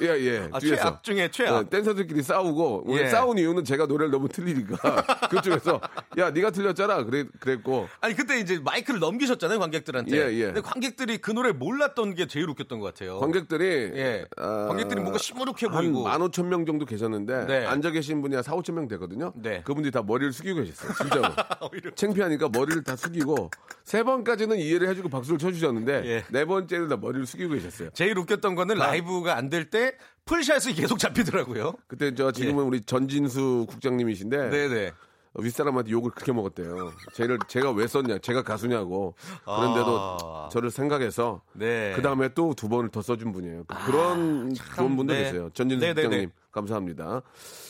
예, 0.00 0.06
예. 0.06 0.48
아, 0.52 0.58
뒤에서. 0.58 0.76
최악 0.76 1.02
중에 1.02 1.30
최악. 1.30 1.64
네, 1.64 1.68
댄서들끼리 1.70 2.22
싸우고 2.22 2.86
예. 2.98 3.08
싸운 3.08 3.36
이유는 3.38 3.64
제가 3.64 3.86
노래를 3.86 4.10
너무 4.10 4.28
틀리니까 4.28 4.76
그쪽에서 5.30 5.80
야 6.18 6.30
네가 6.30 6.50
틀렸잖아 6.50 7.04
그래 7.04 7.24
그랬고 7.40 7.88
아니 8.00 8.14
그때 8.14 8.38
이제 8.38 8.58
마이크를 8.64 9.00
넘기셨잖아요 9.00 9.58
관객들한테. 9.58 10.16
예, 10.16 10.32
예. 10.38 10.44
근데 10.46 10.60
관객들이 10.60 11.18
그 11.18 11.30
노래 11.32 11.52
몰랐던 11.52 12.14
게 12.14 12.26
제일 12.26 12.48
웃겼던 12.48 12.80
것 12.80 12.86
같아요. 12.94 13.18
관객들이 13.18 13.64
예. 13.94 14.24
아, 14.36 14.66
관객들이 14.68 15.00
뭔가 15.00 15.18
시무룩해 15.18 15.66
한 15.68 15.72
보이고. 15.72 16.04
만 16.04 16.22
오천 16.22 16.48
명 16.48 16.64
정도 16.66 16.86
계셨는데 16.86 17.46
네. 17.46 17.66
앉아 17.66 17.90
계신 17.90 18.22
분이 18.22 18.34
한 18.34 18.42
4, 18.42 18.52
5천 18.56 18.72
명 18.72 18.88
되거든요. 18.88 19.32
네. 19.36 19.62
그분들이 19.64 19.90
다 19.92 20.02
머리를 20.02 20.32
숙이고 20.32 20.62
계셨어요. 20.62 20.92
진짜로. 20.94 21.22
오히려. 21.70 21.90
창피하니까 21.94 22.48
머리를 22.50 22.82
다 22.84 22.96
숙이고 23.00 23.50
세 23.84 24.02
번까지는 24.04 24.58
이해를 24.58 24.88
해주고 24.88 25.08
박수를 25.08 25.38
쳐주셨는데 25.38 26.02
예. 26.06 26.24
네 26.30 26.44
번째는 26.44 26.88
다 26.88 26.96
머리를 26.96 27.26
숙이고 27.26 27.54
계셨어요. 27.54 27.90
제일 27.92 28.16
웃겼던 28.18 28.54
거는 28.54 28.76
라이브가 28.76 29.36
안 29.36 29.50
될 29.50 29.70
때 29.70 29.96
풀샷이 30.26 30.74
계속 30.74 30.98
잡히더라고요. 30.98 31.74
그때 31.88 32.14
저 32.14 32.30
지금은 32.30 32.64
우리 32.64 32.80
전진수 32.82 33.66
국장님이신데 33.68 34.36
예. 34.46 34.50
네네. 34.50 34.92
윗사람한테 35.34 35.92
욕을 35.92 36.10
그렇게 36.10 36.32
먹었대요. 36.32 36.92
쟤를 37.14 37.38
제가 37.46 37.70
왜 37.70 37.86
썼냐, 37.86 38.18
제가 38.18 38.42
가수냐고. 38.42 39.14
그런데도 39.44 40.18
아. 40.20 40.48
저를 40.50 40.72
생각해서 40.72 41.40
네. 41.52 41.92
아, 41.92 41.96
그 41.96 42.02
다음에 42.02 42.30
또 42.30 42.52
두 42.54 42.68
번을 42.68 42.88
더 42.90 43.00
써준 43.00 43.30
분이에요. 43.32 43.62
그런 43.86 44.52
좋은 44.76 44.96
분도 44.96 45.12
네. 45.12 45.22
계세요. 45.24 45.48
전진수. 45.54 45.86
국장님 45.86 46.30
감사합니다. 46.50 47.22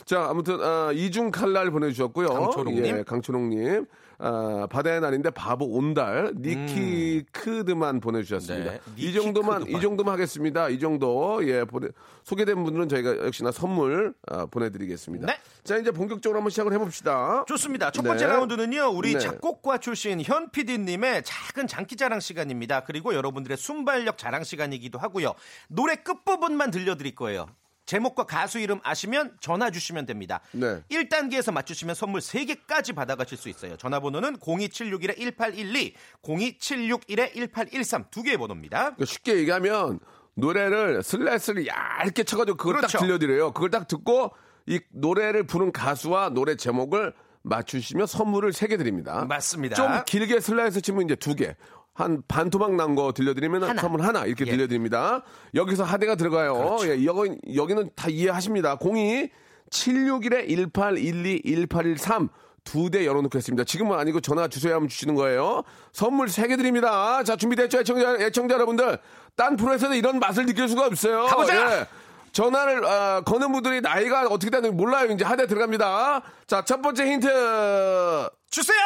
자 0.07 0.27
아무튼 0.31 0.59
아, 0.63 0.91
이중 0.95 1.31
칼날 1.31 1.71
보내주셨고요. 1.71 2.29
강초롱님. 2.29 2.87
예, 2.87 3.03
강초롱님. 3.03 3.85
아, 4.23 4.67
바다의 4.71 5.01
날인데 5.01 5.31
바보 5.31 5.65
온달 5.65 6.35
니키 6.37 7.25
크드만 7.33 8.01
보내주셨습니다. 8.01 8.73
음. 8.73 8.79
네, 8.79 8.93
이 8.97 9.15
정도만 9.15 9.61
크드만. 9.61 9.79
이 9.79 9.83
정도만 9.83 10.13
하겠습니다. 10.13 10.69
이 10.69 10.79
정도 10.79 11.41
예 11.49 11.65
보내, 11.65 11.89
소개된 12.25 12.63
분들은 12.63 12.89
저희가 12.91 13.25
역시나 13.27 13.51
선물 13.51 14.13
아, 14.29 14.45
보내드리겠습니다. 14.45 15.27
네. 15.27 15.39
자 15.65 15.79
이제 15.79 15.91
본격적으로 15.91 16.39
한번 16.39 16.51
시작을 16.51 16.73
해봅시다. 16.75 17.45
좋습니다. 17.49 17.91
첫 17.91 18.03
번째 18.03 18.27
네. 18.27 18.33
라운드는요, 18.33 18.91
우리 18.95 19.15
네. 19.15 19.19
작곡가 19.19 19.79
출신 19.79 20.21
현 20.23 20.51
PD님의 20.51 21.23
작은 21.25 21.67
장기자랑 21.67 22.21
시간입니다. 22.21 22.81
그리고 22.85 23.15
여러분들의 23.15 23.57
순발력 23.57 24.19
자랑 24.19 24.45
시간이기도 24.45 24.99
하고요. 24.99 25.35
노래 25.69 25.97
끝 25.97 26.25
부분만 26.27 26.71
들려드릴 26.71 27.15
거예요. 27.15 27.47
제목과 27.91 28.23
가수 28.23 28.61
이름 28.61 28.79
아시면 28.85 29.33
전화 29.41 29.69
주시면 29.69 30.07
됩니다. 30.07 30.41
네. 30.53 30.81
1단계에서 30.93 31.51
맞추시면 31.53 31.97
선물 31.97 32.21
3개까지 32.21 32.95
받아가실 32.95 33.37
수 33.37 33.49
있어요. 33.49 33.77
전화번호는 33.77 34.37
02761-1812, 34.39 35.95
02761-1813 36.23 38.09
두 38.13 38.23
개의 38.23 38.37
번호입니다. 38.37 38.79
그러니까 38.95 39.05
쉽게 39.07 39.39
얘기하면 39.39 39.99
노래를 40.35 41.03
슬라이스를 41.03 41.67
얇게 41.67 42.23
쳐가지고 42.23 42.57
그걸 42.57 42.77
그렇죠. 42.77 42.99
딱 42.99 43.05
들려드려요. 43.05 43.51
그걸 43.53 43.71
딱 43.71 43.89
듣고 43.89 44.31
이 44.67 44.79
노래를 44.93 45.49
부른 45.49 45.73
가수와 45.73 46.29
노래 46.31 46.55
제목을 46.55 47.13
맞추시면 47.43 48.07
선물을 48.07 48.53
세 48.53 48.69
개 48.69 48.77
드립니다. 48.77 49.25
맞습니다. 49.29 49.75
좀 49.75 50.05
길게 50.07 50.39
슬라이스 50.39 50.81
치면 50.83 51.07
이제 51.07 51.17
두 51.17 51.35
개. 51.35 51.57
한 51.95 52.23
반토막 52.29 52.75
난 52.77 52.95
거 52.95 53.13
들려드리면 53.13 53.63
하나. 53.65 53.81
선물 53.81 54.03
하나 54.03 54.25
이렇게 54.25 54.47
예. 54.47 54.51
들려드립니다. 54.53 55.23
여기서 55.55 55.85
하대가 55.85 56.15
들어가요. 56.15 56.55
그렇죠. 56.55 56.89
예, 56.89 57.05
여기, 57.05 57.37
여기는 57.55 57.91
다 57.95 58.09
이해하십니다. 58.09 58.77
02 58.81 59.31
761에 59.71 60.49
1812 60.49 61.43
1813 61.45 62.29
두 62.65 62.91
대 62.91 63.07
열어놓겠습니다. 63.07 63.65
지금은 63.65 63.99
아니고 63.99 64.21
전화 64.21 64.47
주소에 64.49 64.73
한번 64.73 64.89
주시는 64.89 65.15
거예요. 65.15 65.63
선물 65.93 66.29
세 66.29 66.47
개 66.49 66.57
드립니다. 66.57 67.23
자, 67.25 67.37
준비됐죠? 67.37 67.81
애청자, 67.81 68.17
애청자 68.21 68.55
여러분들. 68.55 68.99
딴 69.37 69.57
프로에서는 69.57 69.97
이런 69.97 70.19
맛을 70.19 70.45
느낄 70.47 70.69
수가 70.69 70.87
없어요. 70.87 71.27
가보자! 71.27 71.81
예. 71.81 71.87
전화를 72.33 72.85
아, 72.85 73.23
거는 73.23 73.51
분들이 73.53 73.81
나이가 73.81 74.27
어떻게 74.29 74.51
되는지 74.51 74.75
몰라요. 74.77 75.11
이제 75.11 75.25
하대 75.25 75.47
들어갑니다. 75.47 76.23
자, 76.47 76.65
첫 76.65 76.81
번째 76.83 77.11
힌트. 77.11 78.29
주세요! 78.51 78.79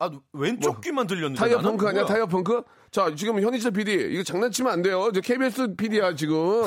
아, 0.00 0.10
왼쪽 0.32 0.80
귀만 0.80 1.06
들렸는데. 1.06 1.38
타이어? 1.40 1.58
펑크 1.58 1.86
아니야? 1.88 2.02
뭐야? 2.02 2.06
타이어 2.12 2.26
펑크? 2.26 2.62
자, 2.90 3.12
지금 3.14 3.40
현희철 3.42 3.72
PD, 3.72 3.92
이거 4.12 4.22
장난치면 4.22 4.72
안 4.72 4.82
돼요. 4.82 5.10
저 5.12 5.20
KBS 5.20 5.74
PD야, 5.76 6.14
지금. 6.14 6.36
어? 6.36 6.64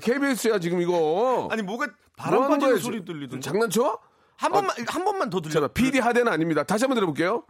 KBS야, 0.00 0.58
지금 0.60 0.80
이거. 0.80 1.48
아니, 1.50 1.62
뭐가 1.62 1.86
뭐 1.86 1.94
바람 2.16 2.42
하는 2.44 2.48
빠지는 2.54 2.72
거야, 2.74 2.82
소리? 2.82 3.04
들리던데. 3.04 3.40
장난쳐? 3.40 3.98
한 4.36 4.52
번만, 4.52 4.76
한 4.86 5.04
번만 5.04 5.30
더 5.30 5.40
들려. 5.40 5.60
자, 5.60 5.68
PD 5.68 5.98
하대는 5.98 6.32
아닙니다. 6.32 6.62
다시 6.62 6.84
한번 6.84 6.94
들어볼게요. 6.96 7.44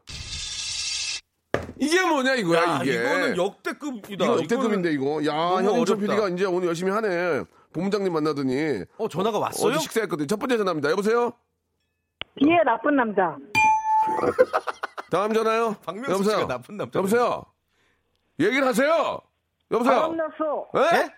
이게 1.79 2.03
뭐냐, 2.03 2.35
이거야, 2.37 2.63
야, 2.63 2.81
이게. 2.83 2.95
이거는 2.95 3.37
역대급이다. 3.37 4.25
이거 4.25 4.39
역대급인데, 4.41 4.93
이거. 4.93 5.25
야, 5.27 5.35
현희철. 5.63 5.99
PD가 5.99 6.29
이제 6.31 6.45
오늘 6.47 6.69
열심히 6.69 6.91
하네. 6.91 7.45
본부장님 7.75 8.13
만나더니. 8.13 8.85
어, 8.97 9.09
전화가 9.09 9.39
왔어요? 9.39 9.73
어제 9.73 9.81
식사했거든요. 9.81 10.27
첫 10.27 10.39
번째 10.39 10.57
전화입니다. 10.59 10.91
여보세요? 10.91 11.33
비에 12.37 12.57
나쁜 12.65 12.97
남자. 12.97 13.37
다음 15.11 15.33
전화요? 15.33 15.77
박명수 15.85 16.11
여보세요? 16.13 16.37
씨가 16.39 16.49
나쁜 16.49 16.77
남자. 16.77 16.99
여보세요? 16.99 17.45
얘기를 18.41 18.67
하세요! 18.67 19.21
여보세요? 19.71 19.95
바람 19.95 20.17
났어. 20.17 20.69
예? 20.77 21.15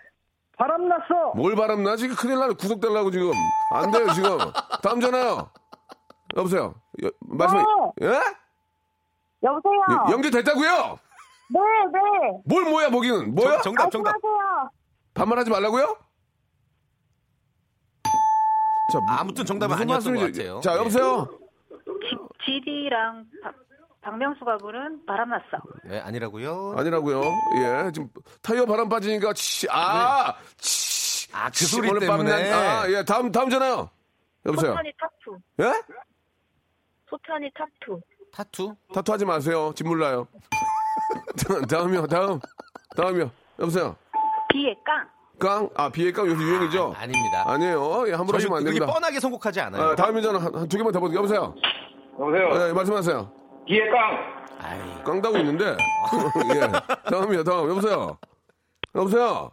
바람 0.56 0.88
났어. 0.88 1.32
뭘 1.34 1.56
바람나? 1.56 1.96
지금 1.96 2.14
큰일 2.16 2.38
나네. 2.38 2.54
구속되려고 2.54 3.10
지금. 3.10 3.32
안 3.72 3.90
돼요, 3.90 4.12
지금. 4.12 4.38
다음 4.82 5.00
전화요. 5.00 5.50
여보세요? 6.36 6.74
여, 7.04 7.10
말씀, 7.20 7.58
어. 7.58 7.92
예? 8.02 8.06
여보세요. 9.42 9.72
여- 9.90 10.12
연결됐다고요? 10.12 10.98
네, 11.50 11.60
네. 11.92 12.40
뭘 12.46 12.64
뭐야, 12.64 12.88
보기는? 12.90 13.34
뭐야? 13.34 13.60
정, 13.60 13.74
정답, 13.74 13.90
정답. 13.90 14.14
안녕하세요. 14.14 14.70
반말하지 15.14 15.50
말라고요? 15.50 15.96
자, 18.92 19.00
무- 19.00 19.06
아무튼 19.08 19.44
정답은 19.44 19.76
아니었던 19.76 20.14
것? 20.14 20.20
같아요. 20.32 20.60
자, 20.60 20.72
예. 20.74 20.76
여보세요? 20.78 21.28
GD랑 22.44 23.24
박명수가 24.02 24.58
부른 24.58 25.06
바람 25.06 25.30
났어. 25.30 25.44
네, 25.84 25.98
아니라고요. 26.00 26.74
아니라고요. 26.76 27.22
예, 27.56 27.90
지금 27.92 28.08
타이어 28.42 28.66
바람 28.66 28.88
빠지니까 28.88 29.32
치, 29.32 29.66
아, 29.70 30.32
네. 30.36 30.44
치, 30.58 31.28
아, 31.32 31.48
그 31.50 31.64
소리 31.64 31.88
오늘 31.88 32.06
밤 32.06 32.18
때문에. 32.18 32.50
난- 32.50 32.60
아, 32.82 32.90
예, 32.90 33.02
다음, 33.04 33.32
다음 33.32 33.48
전화요. 33.48 33.88
여보세요. 34.46 34.72
소편이 34.72 34.92
타투. 35.00 35.38
예? 35.60 35.82
소편이 37.08 37.50
타투. 37.54 38.00
타투? 38.32 38.74
타투 38.92 39.12
하지 39.12 39.24
마세요. 39.24 39.72
집 39.74 39.86
몰라요. 39.86 40.26
다음이요, 41.70 42.06
다음. 42.06 42.38
다음이요. 42.96 43.30
여보세요. 43.60 43.96
비에 44.50 44.74
깡. 44.84 45.08
깡? 45.38 45.68
아, 45.74 45.88
비의 45.88 46.05
깡 46.05 46.26
요새 46.26 46.42
유행이죠? 46.42 46.94
아 46.96 47.06
닙니다. 47.06 47.44
아니에요. 47.46 48.04
예, 48.08 48.12
함부로 48.12 48.36
하시면 48.36 48.58
안 48.58 48.64
됩니다. 48.64 48.86
뻔하게 48.86 49.18
선곡하지 49.18 49.60
않아요. 49.62 49.82
아, 49.82 49.94
다음 49.96 50.20
전화 50.20 50.38
한, 50.38 50.68
두 50.68 50.76
개만 50.76 50.92
더 50.92 51.00
보세요. 51.00 51.16
여보세요. 51.18 51.54
여보세요. 52.18 52.68
예, 52.68 52.72
말씀하세요. 52.72 53.32
비의 53.66 53.78
깡. 53.78 53.96
아이, 54.60 55.04
깡다고 55.04 55.36
있는데. 55.38 55.76
예. 56.54 57.10
다음이요, 57.10 57.44
다음. 57.44 57.68
여보세요. 57.70 58.18
여보세요. 58.94 59.50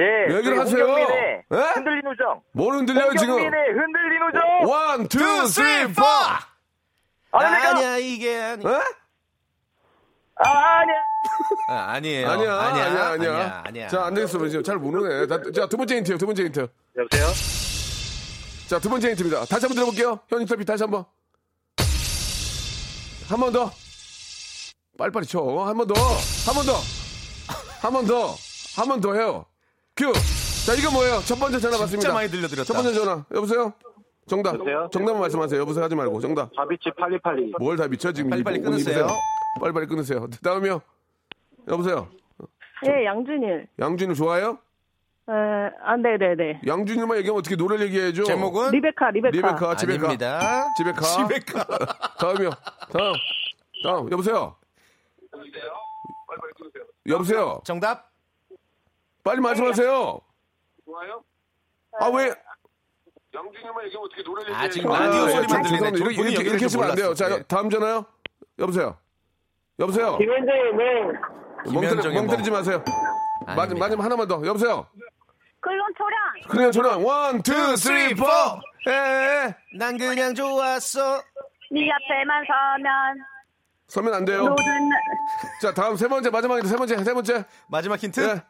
예. 0.00 0.34
얘기를 0.34 0.56
저희 0.56 0.58
하세요. 0.58 0.84
홍경민의 0.84 1.42
예? 1.52 1.56
흔들린 1.74 2.06
우정. 2.06 2.42
뭘 2.52 2.74
흔들려요, 2.76 3.10
지금? 3.18 3.34
홍경민의 3.34 3.60
흔들린 3.72 4.22
우정. 4.22 4.70
One, 4.70 5.08
two, 5.08 5.46
three, 5.46 5.92
four! 5.92 6.02
아, 6.04 7.50
내가 7.50 7.70
아니야, 7.70 7.96
이게 7.98 8.40
아니. 8.40 8.64
예? 8.64 8.70
아, 10.36 10.48
아니야. 10.48 10.94
아, 11.68 11.92
아니에요. 11.92 12.28
아니야, 12.30 12.54
아니야, 12.58 12.84
아니야. 12.86 13.06
아니야, 13.10 13.62
아니야. 13.66 13.88
자, 13.88 14.04
안 14.06 14.14
되겠어. 14.14 14.48
지금 14.48 14.62
잘 14.64 14.78
모르네. 14.78 15.26
자, 15.26 15.40
자, 15.54 15.66
두 15.68 15.76
번째 15.76 15.96
힌트요, 15.96 16.18
두 16.18 16.26
번째 16.26 16.44
힌트. 16.44 16.66
여보세요. 16.96 17.26
자, 18.68 18.78
두 18.80 18.88
번째 18.90 19.10
힌트입니다. 19.10 19.40
다시 19.44 19.66
한번 19.66 19.74
들어볼게요. 19.76 20.18
현 20.28 20.40
인 20.40 20.46
터비 20.46 20.64
다시 20.64 20.82
한 20.82 20.90
번. 20.90 21.04
한 23.28 23.40
번 23.40 23.52
더. 23.52 23.70
빨리빨리 24.98 25.26
쳐. 25.26 25.40
한 25.66 25.76
번 25.76 25.86
더. 25.86 25.94
한 25.94 26.54
번 26.54 26.66
더. 26.66 26.74
한 27.82 27.92
번 27.92 28.06
더. 28.06 28.34
한 28.76 28.88
번 28.88 29.00
더 29.00 29.14
해요. 29.14 29.44
큐. 29.96 30.12
자, 30.66 30.74
이거 30.74 30.90
뭐예요? 30.90 31.20
첫 31.24 31.36
번째 31.38 31.58
전화 31.58 31.76
받습니다. 31.78 32.00
진짜 32.08 32.12
많이 32.14 32.28
들려드렸다. 32.28 32.64
첫 32.64 32.74
번째 32.74 32.92
전화. 32.94 33.24
여보세요? 33.34 33.72
정답. 34.26 34.54
여보세요? 34.54 34.88
정답만 34.92 35.20
말씀하세요. 35.20 35.60
여보세요 35.60 35.84
하지 35.84 35.94
말고. 35.94 36.20
정답. 36.20 36.50
바비치 36.54 36.90
팔리팔리. 36.98 37.52
뭘다 37.58 37.88
미쳐 37.88 38.12
지금. 38.12 38.30
빨리빨리 38.30 38.56
이- 38.56 38.60
옷 38.60 38.64
끊으세요. 38.64 39.06
빨리빨리 39.60 39.86
끊으세요. 39.86 40.26
다음이요. 40.42 40.80
여보세요? 41.68 42.08
예, 42.86 43.04
양준일. 43.06 43.68
양준일 43.78 44.14
좋아요? 44.14 44.58
에, 45.26 45.32
아, 45.82 45.96
네네네. 45.96 46.60
양준일만 46.66 47.16
얘기하면 47.18 47.38
어떻게 47.38 47.56
노래를 47.56 47.86
얘기해야죠? 47.86 48.24
제목은 48.24 48.72
리베카, 48.72 49.10
리베카. 49.10 49.30
리베카, 49.34 49.76
집에 49.76 49.96
가. 49.96 50.04
아닙니다. 50.06 50.66
집에 50.76 50.92
가. 50.92 51.00
집에 51.00 51.38
가. 51.40 51.64
다음이요. 52.18 52.50
다음. 52.92 53.12
다음. 53.84 54.12
여보세요. 54.12 54.56
여보세요. 57.06 57.60
정답? 57.64 58.10
빨리 59.22 59.40
말씀하세요. 59.40 60.20
좋아요? 60.84 61.24
아 61.98 62.08
왜? 62.08 62.34
양준일만 63.34 63.84
얘기하면 63.86 64.06
어떻게 64.06 64.22
노래를 64.22 64.54
아, 64.54 64.68
지금 64.68 64.90
아, 64.92 64.98
라디오 65.00 65.26
예, 65.26 65.30
소리만 65.32 65.48
저- 65.48 65.62
들리네. 65.70 65.88
이렇게, 65.88 66.22
이렇게, 66.22 66.42
이렇게 66.50 66.64
하시면 66.66 66.90
안 66.90 66.94
돼요. 66.96 67.14
줄 67.14 67.28
자. 67.28 67.42
다음 67.44 67.70
전화요. 67.70 68.04
여보세요. 68.58 68.96
여보세요. 69.78 70.18
김현정의 70.18 70.74
멍. 70.74 71.12
멍, 72.14 72.26
때리지 72.28 72.50
마세요. 72.50 72.84
마지막 73.56 73.90
하나만 73.90 74.28
더. 74.28 74.34
여보세요. 74.46 74.86
클론 75.64 75.94
초련. 75.96 76.50
그냥 76.50 76.70
전화. 76.72 76.96
One, 76.98 77.42
two, 77.42 77.74
three, 77.76 78.14
four. 78.14 78.26
예, 78.86 78.92
예. 78.92 79.56
난 79.78 79.96
그냥 79.96 80.34
좋았어. 80.34 81.22
네 81.70 81.88
앞에만 81.90 82.44
서면 82.46 83.16
서면 83.88 84.14
안 84.14 84.24
돼요. 84.26 84.42
모든 84.42 84.64
자, 85.62 85.72
다음 85.72 85.96
세 85.96 86.06
번째, 86.06 86.28
마지막인데 86.28 86.68
세 86.68 86.76
번째, 86.76 87.02
세 87.02 87.14
번째. 87.14 87.44
마지막 87.68 87.98
힌트? 87.98 88.20
예. 88.20 88.42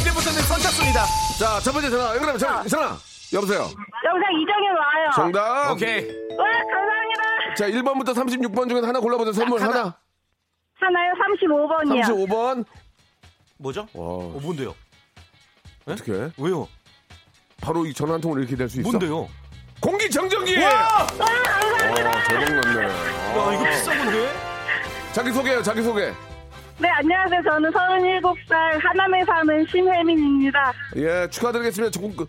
이제부터는 0.00 0.40
선착순이다. 0.42 1.00
자, 1.40 1.60
첫 1.60 1.72
번째 1.72 1.90
전화. 1.90 2.04
연결하면 2.14 2.38
전화. 2.38 2.62
전화. 2.64 2.96
여보세요. 3.32 3.60
영상 4.04 4.32
이정현 4.40 4.76
와요. 4.76 5.10
정답. 5.14 5.72
오케이. 5.72 6.06
와 6.36 6.44
감사합니다. 6.72 7.54
자, 7.56 7.68
1번부터 7.68 8.14
36번 8.14 8.68
중에 8.68 8.80
하나 8.80 9.00
골라보세요. 9.00 9.32
선물 9.32 9.60
하나. 9.60 9.70
하나. 9.72 9.96
하나요 10.80 11.12
35번이요. 11.14 12.02
35번. 12.04 12.64
뭐죠? 13.60 13.80
와, 13.92 14.06
어, 14.06 14.38
뭔데요? 14.42 14.74
어떻게? 15.84 16.12
왜요? 16.38 16.66
바로 17.60 17.84
이 17.84 17.92
전화 17.92 18.14
한 18.14 18.20
통으로 18.20 18.40
이렇게 18.40 18.56
될 18.56 18.68
수 18.70 18.80
있어? 18.80 18.88
뭔데요? 18.90 19.28
공기청정기! 19.80 20.56
와, 20.62 21.06
대박 22.28 22.54
났네. 22.54 22.82
야, 22.82 23.52
이거 23.54 23.64
비싼 23.70 23.98
건데? 23.98 24.32
자기 25.12 25.32
소개요, 25.32 25.62
자기 25.62 25.82
소개. 25.82 26.12
네 26.78 26.88
안녕하세요. 26.88 27.42
저는 27.44 27.70
37살 27.70 28.52
하남에 28.82 29.22
사는 29.26 29.66
심혜민입니다. 29.70 30.72
예, 30.96 31.28
축하드리겠습니다. 31.30 31.90
조금, 31.90 32.16
그, 32.16 32.26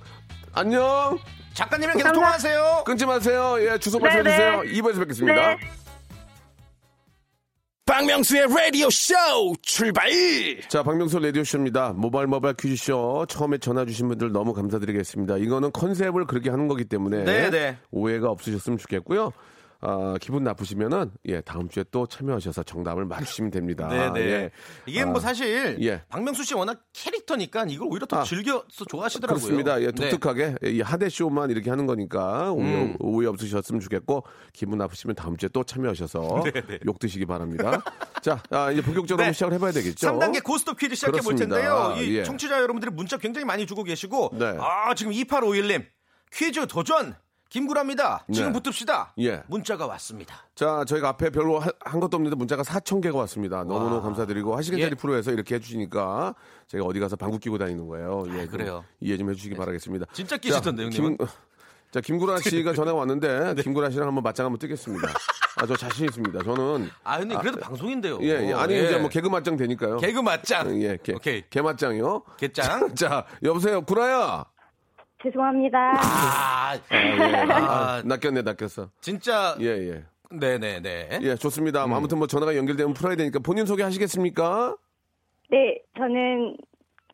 안녕. 0.54 1.18
작가님이랑 1.54 1.96
계속 1.98 2.08
감사- 2.08 2.12
네. 2.12 2.14
통화하세요. 2.56 2.84
끊지 2.86 3.06
마세요. 3.06 3.56
예, 3.60 3.78
주소 3.78 3.98
네, 4.00 4.04
말씀해주세요. 4.06 4.64
네. 4.64 4.72
2부에서 4.72 5.00
뵙겠습니다. 5.00 5.48
네. 5.56 5.58
박명수의 7.92 8.48
라디오 8.48 8.90
쇼 8.90 9.14
출발 9.62 10.10
자, 10.70 10.82
박명수 10.82 11.20
라디오 11.20 11.44
쇼입니다. 11.44 11.92
모바일 11.92 12.28
모바일 12.28 12.56
퀴즈 12.56 12.78
쇼. 12.78 13.26
처음에 13.28 13.58
전화 13.58 13.84
주신 13.84 14.08
분들 14.08 14.32
너무 14.32 14.54
감사드리겠습니다. 14.54 15.36
이거는 15.36 15.74
컨셉을 15.74 16.26
그렇게 16.26 16.50
하는 16.50 16.70
거기 16.70 16.86
때문에 16.86 17.26
네, 17.26 17.50
네. 17.50 17.78
오해가 17.92 18.30
없으셨으면 18.30 18.78
좋겠고요. 18.78 19.34
아, 19.84 20.16
기분 20.22 20.44
나쁘시면은 20.44 21.12
예, 21.26 21.42
다음 21.42 21.68
주에 21.68 21.84
또 21.92 22.06
참여하셔서 22.06 22.62
정답을 22.64 23.06
맞추시면 23.06 23.50
됩니다. 23.50 23.88
네네. 23.88 24.20
예. 24.20 24.52
이게 24.86 25.02
아, 25.02 25.06
뭐 25.08 25.20
사실 25.20 25.78
예. 25.82 26.04
박명수 26.08 26.44
씨 26.44 26.54
워낙 26.54 26.84
캐릭터니까 26.94 27.66
이걸 27.68 27.88
오히려 27.90 28.06
더 28.06 28.20
아, 28.20 28.24
즐겨서 28.24 28.86
좋아하시더라고요. 28.88 29.42
그렇습니다. 29.42 29.82
예, 29.82 29.92
네. 29.92 30.10
독특하게 30.10 30.56
이 30.66 30.82
하대 30.82 31.10
쇼만 31.10 31.50
이렇게 31.50 31.72
하는 31.72 31.88
거니까 31.88 32.52
오해, 32.52 32.84
음. 32.84 32.96
오해 33.00 33.28
없으셨으면 33.28 33.82
좋겠고 33.82 34.24
기분 34.54 34.78
나쁘시면 34.78 35.16
다음 35.16 35.36
주에 35.36 35.50
또 35.52 35.64
참여하셔서 35.64 36.44
욕 36.86 37.00
드시기 37.00 37.26
바랍니다. 37.26 37.82
자, 38.22 38.44
아, 38.52 38.72
이제 38.72 38.84
본격적으로 38.84 39.26
네. 39.26 39.34
시작을 39.34 39.56
해봐야 39.56 39.72
되겠죠. 39.72 40.12
3단계 40.12 40.44
고스톱 40.44 40.78
퀴즈 40.78 40.94
시작해 40.94 41.22
볼 41.22 41.36
그렇습니다. 41.36 41.56
텐데요. 41.56 41.96
이 41.98 42.18
예. 42.18 42.24
청취자 42.24 42.58
여러분들이 42.62 42.92
문자 42.92 43.18
굉장히 43.18 43.46
많이 43.46 43.66
주고 43.66 43.84
계시고 43.84 44.30
네. 44.34 44.58
아 44.60 44.94
지금 44.94 45.12
2851님 45.12 45.86
퀴즈 46.32 46.68
도전 46.68 47.16
김구라입니다. 47.56 48.26
지금 48.32 48.54
네. 48.54 48.60
붙읍시다. 48.62 49.14
예. 49.20 49.44
문자가 49.48 49.86
왔습니다. 49.86 50.36
자, 50.56 50.86
저희가 50.88 51.10
앞에 51.10 51.30
별로 51.32 51.60
하- 51.60 51.70
한 51.82 52.00
것도 52.00 52.16
없는데 52.16 52.38
문자가 52.38 52.64
4천 52.64 53.04
개가 53.04 53.18
왔습니다. 53.20 53.66
너무너무 53.66 54.02
감사드리고 54.02 54.56
하시겠다리 54.56 54.92
예. 54.92 54.96
프로에서 54.96 55.32
이렇게 55.32 55.56
해주시니까 55.56 56.34
제가 56.68 56.86
어디 56.86 57.02
가서 57.02 57.18
방구 57.18 57.40
끼고 57.40 57.58
다니는 57.58 57.88
거예요. 57.88 58.24
예, 58.30 58.44
좀 58.46 58.48
그래요. 58.48 58.86
이해 59.02 59.18
좀 59.18 59.30
해주시기 59.30 59.56
바라겠습니다. 59.56 60.06
진짜 60.14 60.38
끼시던데? 60.38 60.88
김, 60.92 61.18
자, 61.92 62.00
김구라 62.00 62.38
씨가 62.40 62.72
전화가 62.74 62.98
왔는데 62.98 63.54
네. 63.56 63.64
김구라 63.64 63.90
씨랑 63.90 64.08
한번 64.08 64.24
맞짱 64.24 64.46
한번 64.46 64.58
뜨겠습니다. 64.58 65.10
아, 65.58 65.66
저 65.66 65.76
자신 65.76 66.06
있습니다. 66.06 66.44
저는 66.44 66.90
아 67.04 67.20
근데 67.20 67.36
그래도 67.36 67.60
방송인데요. 67.60 68.20
예, 68.22 68.48
예. 68.48 68.54
아니 68.54 68.76
예. 68.76 68.86
이제 68.86 68.98
뭐 68.98 69.10
개그 69.10 69.28
맞짱 69.28 69.58
되니까요. 69.58 69.98
개그 69.98 70.20
맞짱. 70.20 70.82
예, 70.82 70.98
개, 71.04 71.12
오케이. 71.14 71.44
개 71.50 71.62
맞짱이요. 71.62 72.24
개짱. 72.38 72.96
자, 72.96 73.26
여보세요, 73.44 73.82
구라야. 73.82 74.46
죄송합니다. 75.24 75.78
아, 75.78 76.74
아, 76.74 76.76
예. 76.94 77.52
아, 77.52 77.56
아, 77.56 78.02
낚였네, 78.06 78.42
낚였어. 78.42 78.90
진짜 79.02 79.56
예, 79.60 79.66
예. 79.68 80.04
네네네. 80.32 81.20
예, 81.22 81.36
좋습니다. 81.36 81.86
음. 81.86 81.94
아무튼 81.94 82.18
뭐 82.18 82.28
전화가 82.28 82.56
연결되면 82.56 82.94
풀어야 82.94 83.16
되니까 83.16 83.40
본인 83.40 83.66
소개하시겠습니까? 83.66 84.76
네, 85.50 85.78
저는 85.98 86.56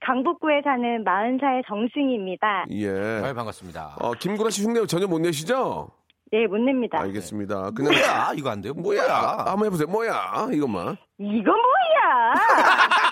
강북구에 0.06 0.62
사는 0.64 1.04
40살 1.04 1.64
정승희입니다. 1.68 2.66
예. 2.72 2.90
아유, 3.26 3.34
반갑습니다. 3.34 3.96
어, 4.00 4.12
김구라 4.14 4.52
씨 4.52 4.64
흉내 4.64 4.86
전혀 4.86 5.08
못 5.08 5.20
내시죠? 5.20 5.90
네, 6.32 6.46
못 6.46 6.58
냅니다. 6.58 7.00
알겠습니다. 7.00 7.72
그냥 7.72 7.94
뭐야 7.94 8.34
이거 8.36 8.50
안 8.50 8.62
돼요? 8.62 8.74
뭐야? 8.74 9.02
뭐야? 9.02 9.46
한번 9.48 9.66
해보세요. 9.66 9.88
뭐야? 9.88 10.50
이것만. 10.52 10.98
이거 11.20 11.52
뭐야? 11.52 12.34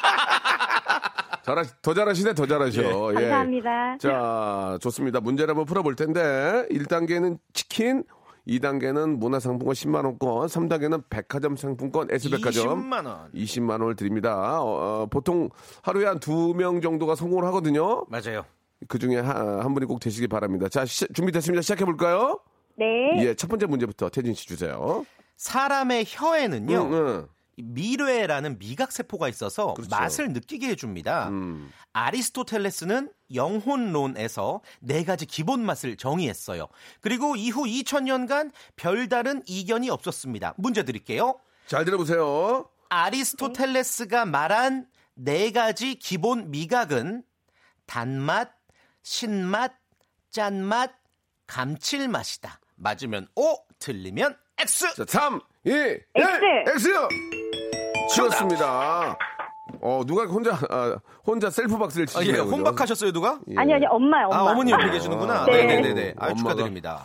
잘하, 1.45 1.63
더 1.81 1.93
잘하시네, 1.93 2.33
더 2.33 2.45
잘하셔. 2.47 2.81
예. 3.11 3.13
감사합니다. 3.13 3.97
자, 3.99 4.77
좋습니다. 4.81 5.19
문제를 5.21 5.51
한번 5.51 5.65
풀어볼 5.65 5.95
텐데, 5.95 6.65
1단계는 6.71 7.37
치킨, 7.53 8.03
2단계는 8.47 9.17
문화상품권 9.17 9.73
10만원권, 9.73 10.47
3단계는 10.47 11.03
백화점 11.09 11.55
상품권, 11.55 12.07
S백화점. 12.11 12.89
20만 12.89 13.05
원. 13.05 13.31
20만 13.33 13.69
원을 13.81 13.95
드립니다. 13.95 14.59
어, 14.61 15.01
어, 15.03 15.05
보통 15.07 15.49
하루에 15.83 16.05
한 16.07 16.19
두 16.19 16.53
명 16.55 16.81
정도가 16.81 17.13
성공을 17.15 17.43
하거든요. 17.49 18.05
맞아요. 18.09 18.43
그 18.87 18.97
중에 18.99 19.17
한, 19.17 19.59
한 19.61 19.73
분이 19.73 19.85
꼭 19.85 19.99
되시기 19.99 20.27
바랍니다. 20.27 20.67
자, 20.67 20.83
시- 20.85 21.07
준비됐습니다. 21.13 21.61
시작해볼까요? 21.61 22.39
네. 22.77 22.85
예, 23.23 23.33
첫 23.35 23.47
번째 23.49 23.67
문제부터 23.67 24.09
태진 24.09 24.33
씨 24.33 24.47
주세요. 24.47 25.05
사람의 25.37 26.05
혀에는요. 26.07 26.75
응, 26.75 26.93
응. 26.93 27.27
이 27.57 27.63
미뢰라는 27.63 28.59
미각 28.59 28.91
세포가 28.91 29.29
있어서 29.29 29.73
그렇죠. 29.73 29.89
맛을 29.95 30.29
느끼게 30.29 30.67
해줍니다. 30.69 31.29
음. 31.29 31.71
아리스토텔레스는 31.93 33.11
영혼론에서 33.33 34.61
네 34.81 35.03
가지 35.05 35.25
기본 35.25 35.65
맛을 35.65 35.95
정의했어요. 35.95 36.67
그리고 36.99 37.35
이후 37.35 37.63
2000년간 37.63 38.51
별다른 38.75 39.41
이견이 39.45 39.89
없었습니다. 39.89 40.55
문제 40.57 40.83
드릴게요. 40.83 41.39
잘 41.67 41.85
들어보세요. 41.85 42.69
아리스토텔레스가 42.89 44.25
말한 44.25 44.87
네 45.15 45.51
가지 45.51 45.95
기본 45.95 46.51
미각은 46.51 47.23
단맛, 47.85 48.51
신맛, 49.01 49.73
짠맛, 50.29 50.91
감칠맛이다. 51.47 52.59
맞으면 52.75 53.27
O, 53.35 53.55
틀리면 53.79 54.37
X. 54.57 54.95
자, 54.95 55.05
3, 55.07 55.39
2, 55.65 55.69
1, 55.69 56.05
X. 56.15 56.89
X! 56.89 57.44
치웠습니다. 58.07 59.17
어, 59.81 60.01
누가 60.05 60.25
혼자, 60.25 60.57
아, 60.69 60.97
혼자 61.25 61.49
셀프 61.49 61.77
박스를 61.77 62.03
아, 62.03 62.19
치시네요. 62.19 62.41
예, 62.41 62.43
그죠? 62.43 62.55
혼박하셨어요, 62.55 63.11
누가? 63.11 63.39
아니, 63.57 63.73
아니, 63.73 63.85
엄마요, 63.87 64.27
엄마. 64.27 64.37
아, 64.37 64.51
어머니 64.51 64.71
옆에 64.71 64.89
계시는구나. 64.91 65.45
네. 65.45 65.65
네네네. 65.65 66.13
아, 66.17 66.25
엄마가. 66.27 66.35
축하드립니다. 66.37 67.03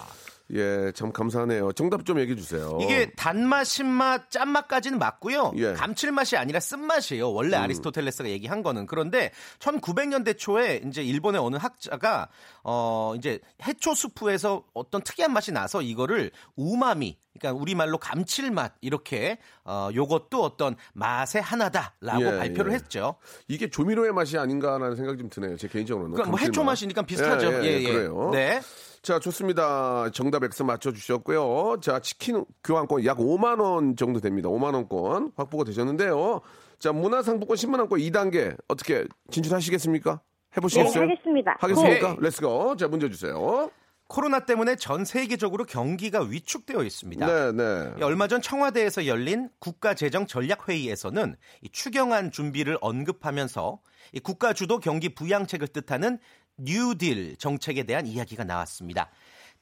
예, 0.53 0.91
참 0.97 1.13
감사하네요. 1.13 1.73
정답 1.73 2.05
좀 2.05 2.19
얘기해 2.19 2.37
주세요. 2.37 2.77
이게 2.83 3.11
단맛, 3.17 3.65
신맛, 3.65 4.31
짠맛까지는 4.33 4.99
맞고요. 4.99 5.53
예. 5.57 5.67
음. 5.67 5.75
감칠맛이 5.75 6.37
아니라 6.37 6.59
쓴맛이에요. 6.59 7.33
원래 7.33 7.57
아리스토텔레스가 7.57 8.29
얘기한 8.31 8.63
거는. 8.65 8.87
그런데 8.87 9.31
1900년대 9.61 10.37
초에 10.37 10.81
이제 10.85 11.05
일본의 11.05 11.41
어느 11.41 11.57
학자가 11.57 12.29
어 12.65 13.15
이제 13.17 13.39
해초 13.65 13.95
수프에서 13.95 14.65
어떤 14.75 15.03
특이한 15.03 15.33
맛이 15.33 15.53
나서 15.53 15.83
이거를 15.83 16.33
우마미 16.57 17.17
그러니까 17.39 17.61
우리말로 17.61 17.99
감칠맛 17.99 18.75
이렇게 18.81 19.39
어 19.65 19.91
요것도 19.95 20.43
어떤 20.43 20.77
맛의 20.95 21.43
하나다라고 21.43 22.23
예, 22.23 22.39
발표를 22.39 22.73
예. 22.73 22.77
했죠. 22.77 23.17
이게 23.49 23.71
조미료의 23.71 24.13
맛이 24.13 24.37
아닌가라는 24.37 24.97
생각이 24.97 25.19
좀 25.19 25.31
드네요. 25.31 25.57
제 25.57 25.69
개인적으로는. 25.69 26.15
그러니까 26.15 26.31
뭐. 26.31 26.39
해초 26.41 26.65
맛이니까 26.65 27.03
비슷하죠. 27.03 27.65
예, 27.65 27.83
예, 27.83 27.93
그래요. 27.93 28.31
네. 28.33 28.61
자, 29.03 29.19
좋습니다. 29.19 30.11
정답 30.13 30.45
X 30.45 30.63
맞춰 30.63 30.93
주셨고요. 30.93 31.79
자, 31.81 32.01
치킨 32.01 32.45
교환권 32.65 33.05
약 33.07 33.19
5만 33.19 33.61
원 33.61 33.97
정도 33.97 34.21
됩니다. 34.21 34.49
5만 34.49 34.75
원권 34.75 35.33
확보가 35.37 35.65
되셨는데요. 35.65 36.41
자, 36.79 36.93
문화상품권 36.93 37.57
10만 37.57 37.79
원권 37.79 37.99
2단계 38.01 38.57
어떻게 38.69 39.07
진출하시겠습니까? 39.31 40.13
네, 40.13 40.57
해보시겠어요? 40.57 41.05
하겠습니다. 41.05 41.57
하겠습니까? 41.61 42.15
Go! 42.17 42.21
Let's 42.21 42.56
go. 42.56 42.77
자, 42.77 42.89
문제 42.89 43.09
주세요. 43.09 43.71
코로나 44.11 44.41
때문에 44.41 44.75
전 44.75 45.05
세계적으로 45.05 45.65
경기가 45.65 46.21
위축되어 46.21 46.83
있습니다. 46.83 47.27
네, 47.27 47.53
네. 47.53 47.95
예, 47.97 48.03
얼마 48.03 48.27
전 48.27 48.43
청와대에서 48.43 49.07
열린 49.07 49.49
국가재정전략회의에서는 49.61 51.37
이 51.63 51.69
추경안 51.71 52.33
준비를 52.33 52.77
언급하면서 52.81 53.81
이 54.13 54.19
국가 54.19 54.53
주도 54.53 54.81
경기 54.81 55.15
부양책을 55.15 55.69
뜻하는 55.69 56.19
뉴딜 56.57 57.37
정책에 57.37 57.85
대한 57.85 58.09
이야기가 58.09 58.43
나왔습니다. 58.43 59.11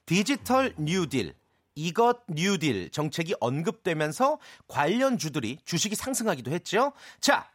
디지털 0.07 0.73
뉴딜, 0.79 1.35
이것 1.75 2.21
뉴딜 2.29 2.89
정책이 2.91 3.35
언급되면서 3.41 4.39
관련 4.67 5.19
주들이 5.19 5.59
주식이 5.67 5.95
상승하기도 5.95 6.51
했죠. 6.53 6.95
자, 7.21 7.51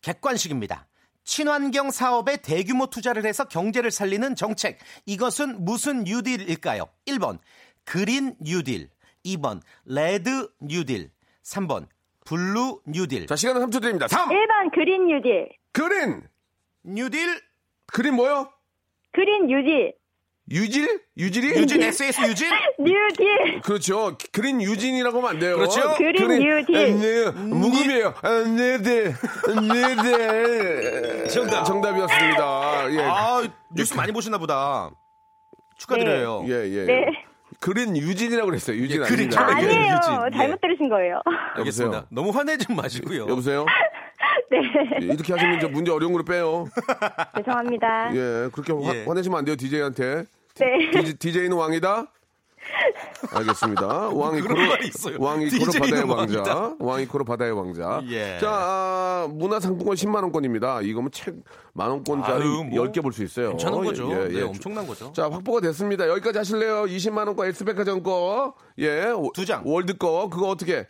객관식입니다. 0.00 0.86
친환경 1.24 1.90
사업에 1.90 2.36
대규모 2.38 2.86
투자를 2.86 3.24
해서 3.24 3.44
경제를 3.44 3.90
살리는 3.90 4.34
정책. 4.34 4.78
이것은 5.06 5.64
무슨 5.64 6.04
뉴딜일까요? 6.04 6.88
1번 7.06 7.38
그린 7.84 8.34
뉴딜, 8.40 8.90
2번 9.24 9.60
레드 9.84 10.48
뉴딜, 10.60 11.10
3번 11.42 11.86
블루 12.24 12.80
뉴딜. 12.86 13.26
자, 13.26 13.36
시간은 13.36 13.66
3초 13.66 13.80
드립니다. 13.82 14.08
3! 14.08 14.28
1번 14.28 14.74
그린 14.74 15.06
뉴딜. 15.06 15.48
그린! 15.72 16.22
뉴딜 16.82 17.40
그린 17.86 18.14
뭐요? 18.14 18.50
그린 19.12 19.46
뉴딜. 19.46 19.94
유질? 20.50 21.00
유질이? 21.16 21.60
유진 21.60 21.82
SS 21.82 22.22
유진? 22.22 22.48
뉴딜. 22.78 23.60
그렇죠. 23.62 24.16
그린 24.32 24.60
유진이라고 24.60 25.18
하면 25.18 25.30
안 25.30 25.38
돼요. 25.38 25.56
그렇죠. 25.56 25.94
그린 25.96 26.40
뉴딜. 26.40 26.76
아, 26.76 26.80
네, 26.80 27.30
무금이에요. 27.30 28.14
아, 28.20 28.30
네네. 28.30 29.14
네네. 29.68 31.26
정답. 31.28 31.62
정답이었습니다. 31.64 32.92
예. 32.94 33.02
아, 33.04 33.42
뉴스 33.76 33.94
많이 33.94 34.10
보시나 34.12 34.38
보다. 34.38 34.90
축하드려요. 35.78 36.44
예, 36.48 36.68
예. 36.68 36.84
네. 36.84 37.06
그린 37.60 37.96
유진이라고 37.96 38.46
그랬어요. 38.46 38.76
유진 38.76 39.02
예, 39.02 39.06
그린 39.06 39.30
아닙니다. 39.32 39.46
아, 39.46 39.50
예. 39.62 39.66
아니에요. 39.66 39.94
유진. 39.96 40.12
예. 40.32 40.36
잘못 40.36 40.60
들으신 40.60 40.88
거예요. 40.88 41.20
알겠습니다. 41.56 41.96
여보세요? 41.98 42.06
너무 42.10 42.30
화내지 42.30 42.72
마시고요. 42.72 43.28
여보세요? 43.28 43.66
네. 44.50 44.58
예, 45.02 45.06
이렇게 45.06 45.32
하시면 45.32 45.58
이제 45.58 45.68
문제 45.68 45.92
어려운 45.92 46.12
걸로 46.12 46.24
빼요. 46.24 46.66
죄송합니다. 47.36 48.10
예, 48.16 48.48
그렇게 48.52 48.72
화, 48.72 48.94
예. 48.96 49.04
화내시면 49.04 49.38
안 49.38 49.44
돼요, 49.44 49.54
DJ한테. 49.56 50.24
네. 50.60 51.14
DJ는 51.18 51.52
왕이다? 51.56 52.06
알겠습니다. 53.32 53.86
왕이 54.14 54.40
코로. 54.42 54.54
왕이 55.18 55.50
코로 55.50 55.72
바다의. 55.72 56.02
왕자. 56.04 56.76
왕이 56.78 57.06
코로 57.06 57.24
바다의 57.24 57.52
왕자. 57.52 58.02
예. 58.08 58.38
자, 58.38 58.48
아, 58.50 59.28
문화상품권 59.30 59.96
10만 59.96 60.22
원권입니다. 60.22 60.82
이거면 60.82 61.10
책 61.10 61.34
만 61.72 61.88
원권짜리 61.90 62.42
아유, 62.42 62.64
뭐 62.64 62.84
10개 62.84 63.00
볼 63.02 63.12
수 63.12 63.22
있어요. 63.22 63.50
괜찮은 63.50 63.84
거죠. 63.84 64.10
예, 64.10 64.28
네, 64.28 64.34
예. 64.38 64.42
엄청난 64.42 64.86
거죠. 64.86 65.12
자, 65.12 65.30
확보가 65.30 65.60
됐습니다. 65.60 66.08
여기까지 66.08 66.38
하실래요? 66.38 66.84
20만 66.84 67.26
원권 67.28 67.46
엑스백화점 67.48 68.02
거. 68.02 68.54
예. 68.78 69.06
두 69.34 69.46
장. 69.46 69.62
월드 69.64 69.96
거. 69.96 70.28
그거 70.28 70.48
어떻게 70.48 70.86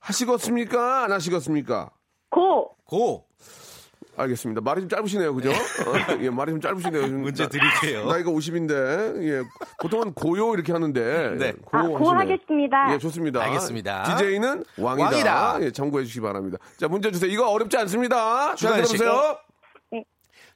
하시겠습니까? 0.00 1.04
안 1.04 1.12
하시겠습니까? 1.12 1.90
고. 2.30 2.70
고 2.84 3.26
알겠습니다. 4.16 4.60
말이 4.60 4.80
좀 4.82 4.88
짧으시네요, 4.88 5.34
그죠? 5.34 5.50
어, 5.50 6.16
예, 6.20 6.30
말이 6.30 6.52
좀 6.52 6.60
짧으시네요. 6.60 7.02
좀 7.08 7.22
문제 7.22 7.44
나- 7.44 7.48
드릴게요. 7.48 8.06
나 8.06 8.18
이가 8.18 8.30
50인데, 8.30 9.22
예, 9.22 9.42
보통은 9.80 10.14
고요 10.14 10.54
이렇게 10.54 10.72
하는데, 10.72 11.34
네. 11.36 11.52
고 11.52 11.76
아, 11.76 11.82
고. 11.82 12.10
하겠습니다. 12.10 12.92
예, 12.94 12.98
좋습니다. 12.98 13.42
알겠습니다. 13.42 14.02
DJ는 14.16 14.64
왕이다. 14.78 15.04
왕이다. 15.10 15.58
예, 15.62 15.70
참고해 15.72 16.04
주시기 16.04 16.20
바랍니다. 16.20 16.58
자, 16.78 16.88
문제 16.88 17.10
주세요. 17.10 17.30
이거 17.30 17.48
어렵지 17.50 17.76
않습니다. 17.78 18.54
잘. 18.54 18.74
들어보세요. 18.82 19.38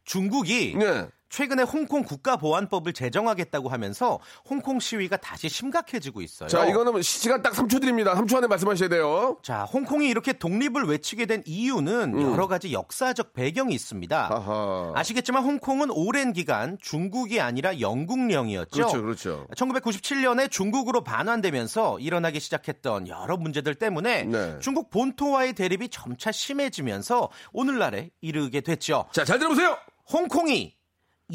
중국이 0.05 0.75
네. 0.79 1.07
최근에 1.29 1.63
홍콩 1.63 2.03
국가보안법을 2.03 2.93
제정하겠다고 2.93 3.69
하면서 3.69 4.19
홍콩 4.49 4.81
시위가 4.81 5.19
다시 5.19 5.49
심각해지고 5.49 6.23
있어요. 6.23 6.49
자, 6.49 6.65
이거는 6.67 7.01
시간 7.03 7.43
딱 7.43 7.53
3초 7.53 7.81
드립니다. 7.81 8.15
3초 8.15 8.37
안에 8.37 8.47
말씀하셔야 8.47 8.89
돼요. 8.89 9.37
자, 9.43 9.65
홍콩이 9.65 10.09
이렇게 10.09 10.33
독립을 10.33 10.85
외치게 10.85 11.27
된 11.27 11.43
이유는 11.47 12.21
여러 12.21 12.47
가지 12.47 12.73
역사적 12.73 13.33
배경이 13.35 13.75
있습니다. 13.75 14.29
음. 14.29 14.33
아하. 14.33 14.93
아시겠지만 14.95 15.45
홍콩은 15.45 15.91
오랜 15.91 16.33
기간 16.33 16.79
중국이 16.81 17.41
아니라 17.41 17.81
영국령이었죠. 17.81 18.71
그렇죠, 18.71 19.03
그렇죠. 19.03 19.47
1997년에 19.57 20.51
중국으로 20.51 21.05
반환되면서 21.05 21.99
일어나기 22.01 22.41
시작했던 22.41 23.09
여러 23.09 23.37
문제들 23.37 23.75
때문에 23.75 24.25
네. 24.25 24.59
중국 24.61 24.91
본토와의 24.91 25.53
대립이 25.55 25.89
점차 25.91 26.33
심해지면서 26.33 27.31
오늘날에 27.53 28.11
이르게 28.21 28.61
됐죠. 28.61 29.07
자, 29.13 29.25
잘 29.25 29.39
들어보세요. 29.39 29.77
홍콩이 30.11 30.78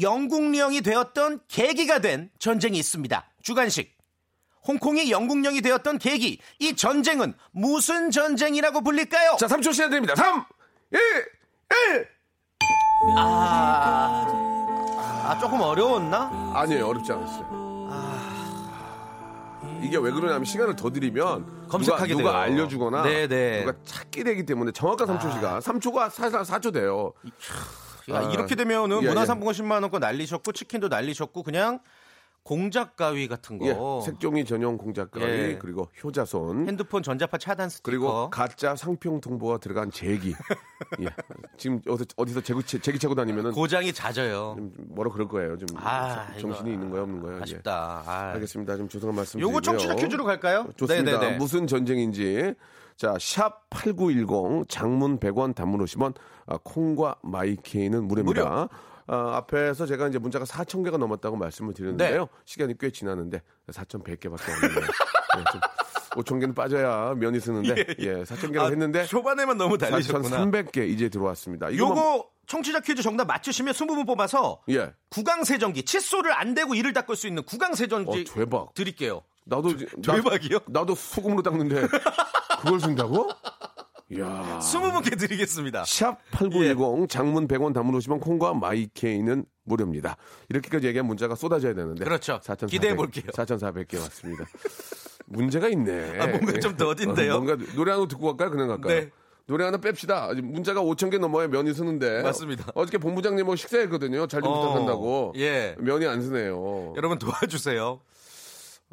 영국령이 0.00 0.80
되었던 0.80 1.40
계기가 1.48 2.00
된 2.00 2.30
전쟁이 2.38 2.78
있습니다. 2.78 3.24
주간식. 3.42 3.94
홍콩이 4.66 5.10
영국령이 5.10 5.60
되었던 5.60 5.98
계기. 5.98 6.40
이 6.58 6.74
전쟁은 6.74 7.34
무슨 7.52 8.10
전쟁이라고 8.10 8.80
불릴까요? 8.80 9.36
자, 9.38 9.46
3초 9.46 9.74
시간 9.74 9.90
드립니다. 9.90 10.14
3, 10.16 10.44
1, 10.92 11.00
1. 11.98 12.08
아, 15.26 15.38
조금 15.40 15.60
어려웠나? 15.60 16.52
아니에요, 16.54 16.88
어렵지 16.88 17.12
않았어요. 17.12 17.64
이게 19.82 19.98
왜 19.98 20.10
그러냐면 20.10 20.44
시간을 20.46 20.76
더 20.76 20.90
드리면 20.90 21.68
검색하게 21.68 22.14
누가, 22.14 22.22
누가 22.22 22.32
돼요. 22.32 22.40
알려주거나 22.40 23.02
네네. 23.02 23.64
누가 23.66 23.78
찾게 23.84 24.24
되기 24.24 24.46
때문에 24.46 24.72
정확한 24.72 25.06
3초 25.06 25.30
시간 25.34 25.58
3초가 25.60 26.10
사실 26.10 26.38
4초 26.38 26.72
돼요. 26.72 27.12
야, 28.10 28.18
아, 28.18 28.22
이렇게 28.32 28.54
되면은 28.54 29.02
예, 29.02 29.08
문화상품권 29.08 29.54
10만 29.54 29.82
원권 29.82 30.00
날리셨고 30.00 30.52
치킨도 30.52 30.88
날리셨고 30.88 31.42
그냥 31.42 31.80
공작 32.42 32.96
가위 32.96 33.26
같은 33.26 33.56
거. 33.58 33.64
예, 33.66 34.04
색종이 34.04 34.44
전용 34.44 34.76
공작 34.76 35.10
가위 35.10 35.24
예. 35.24 35.58
그리고 35.58 35.88
효자손 36.04 36.68
핸드폰 36.68 37.02
전자파 37.02 37.38
차단 37.38 37.70
스티커. 37.70 37.82
그리고 37.90 38.28
가짜 38.30 38.76
상평 38.76 39.22
통보가 39.22 39.56
들어간 39.58 39.90
제기. 39.90 40.34
예. 41.00 41.06
지금 41.56 41.80
어디서 41.88 42.04
어디서 42.16 42.40
제기 42.42 42.62
제기 42.82 42.98
차고 42.98 43.14
다니면은 43.14 43.52
고장이 43.52 43.94
잦아요. 43.94 44.56
좀 44.58 44.72
뭐라 44.76 45.10
그럴 45.10 45.26
거예요. 45.26 45.56
좀 45.56 45.66
아, 45.76 46.26
정- 46.32 46.50
정신이 46.50 46.68
이거 46.68 46.74
있는 46.74 46.90
거예요, 46.90 47.04
없는 47.04 47.22
거예요? 47.22 47.38
예. 47.38 47.42
아쉽다. 47.44 48.02
아. 48.06 48.32
알겠습니다. 48.34 48.76
좀 48.76 48.88
죄송한 48.90 49.16
말씀 49.16 49.40
요거. 49.40 49.62
청취자 49.62 49.94
퀴즈로 49.94 50.24
갈까요? 50.24 50.68
좋습니다. 50.76 51.12
네네네. 51.18 51.36
무슨 51.38 51.66
전쟁인지. 51.66 52.54
자, 52.96 53.16
샵 53.20 53.68
8910 53.70 54.68
장문 54.68 55.18
100원 55.18 55.54
단문 55.54 55.84
50원 55.84 56.14
아, 56.46 56.58
콩과 56.62 57.16
마이케이는 57.22 58.06
무료입니다. 58.06 58.42
무료. 58.44 58.68
아, 59.06 59.36
앞에서 59.36 59.84
제가 59.86 60.08
이제 60.08 60.18
문자가 60.18 60.44
4천 60.44 60.84
개가 60.84 60.96
넘었다고 60.96 61.36
말씀을 61.36 61.74
드렸는데요. 61.74 62.20
네. 62.22 62.26
시간이 62.44 62.74
꽤 62.78 62.90
지났는데 62.90 63.42
4,100개밖에 63.70 64.40
없네요. 64.40 64.80
네, 64.80 65.44
좀 65.52 65.60
5천 66.22 66.40
개는 66.40 66.54
빠져야 66.54 67.14
면이 67.16 67.40
쓰는데 67.40 67.74
예, 67.98 68.22
4천 68.22 68.46
개를 68.48 68.60
아, 68.60 68.66
했는데 68.68 69.04
초반에만 69.04 69.58
너무 69.58 69.76
달리셨구나. 69.76 70.28
4,300개 70.46 70.88
이제 70.88 71.08
들어왔습니다. 71.08 71.70
이거 71.70 71.86
뭐- 71.88 71.96
요거 71.96 72.28
청취자 72.46 72.80
퀴즈 72.80 73.02
정답 73.02 73.26
맞추시면 73.26 73.74
20분 73.74 74.06
뽑아서 74.06 74.60
예. 74.70 74.92
구강세정기 75.10 75.84
칫솔을 75.84 76.32
안 76.32 76.54
대고 76.54 76.74
이를 76.74 76.92
닦을 76.92 77.16
수 77.16 77.26
있는 77.26 77.42
구강세정기 77.42 78.20
어, 78.30 78.32
대박. 78.34 78.72
드릴게요. 78.74 79.22
나도 79.46 79.70
나- 80.02 80.14
대박이요? 80.14 80.60
나도 80.68 80.94
소금으로 80.94 81.42
닦는데 81.42 81.88
그걸 82.64 82.78
준다고? 82.80 83.28
야. 84.18 84.58
20분께 84.62 85.18
드리겠습니다. 85.18 85.84
샵 85.86 86.18
8910 86.30 87.08
장문 87.08 87.48
100원 87.48 87.72
담문 87.74 87.94
오시면 87.94 88.20
콩과 88.20 88.54
마이케이는 88.54 89.44
무료입니다. 89.64 90.16
이렇게까지 90.50 90.86
얘기한 90.86 91.06
문자가 91.06 91.34
쏟아져야 91.34 91.74
되는데. 91.74 92.04
그렇죠. 92.04 92.38
4,400, 92.42 92.70
기대해 92.70 92.94
볼게요. 92.94 93.24
4,400개 93.32 93.98
왔습니다. 94.00 94.44
문제가 95.26 95.68
있네. 95.68 96.20
아, 96.20 96.26
뭔가 96.26 96.52
좀 96.60 96.76
더딘데요? 96.76 97.34
어, 97.34 97.40
뭔가 97.40 97.64
노래 97.74 97.92
하나 97.92 98.06
듣고 98.06 98.26
갈까요? 98.26 98.50
그냥 98.50 98.68
갈까요? 98.68 99.00
네. 99.00 99.10
노래 99.46 99.64
하나 99.64 99.78
뺍시다. 99.78 100.40
문자가 100.42 100.80
5천 100.82 101.10
개 101.10 101.18
넘어야 101.18 101.48
면이 101.48 101.74
쓰는데. 101.74 102.22
맞습니다. 102.22 102.66
어저께 102.74 102.98
본부장님하고 102.98 103.56
식사했거든요. 103.56 104.26
잘좀 104.26 104.50
어, 104.50 104.60
부탁한다고. 104.60 105.32
예. 105.36 105.76
면이 105.78 106.06
안 106.06 106.22
쓰네요. 106.22 106.94
여러분 106.96 107.18
도와주세요. 107.18 108.00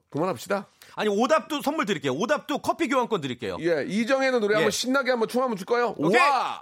그만합시다. 0.09 0.67
아니 0.95 1.09
오답도 1.09 1.61
선물 1.61 1.85
드릴게요. 1.85 2.13
오답도 2.13 2.59
커피 2.59 2.87
교환권 2.87 3.21
드릴게요. 3.21 3.57
예, 3.61 3.85
이정혜는 3.87 4.39
노래 4.39 4.53
예. 4.53 4.55
한번 4.57 4.71
신나게 4.71 5.11
한번 5.11 5.27
춤 5.27 5.41
한번 5.41 5.57
출까요? 5.57 5.95
오케이. 5.97 6.19
와! 6.19 6.61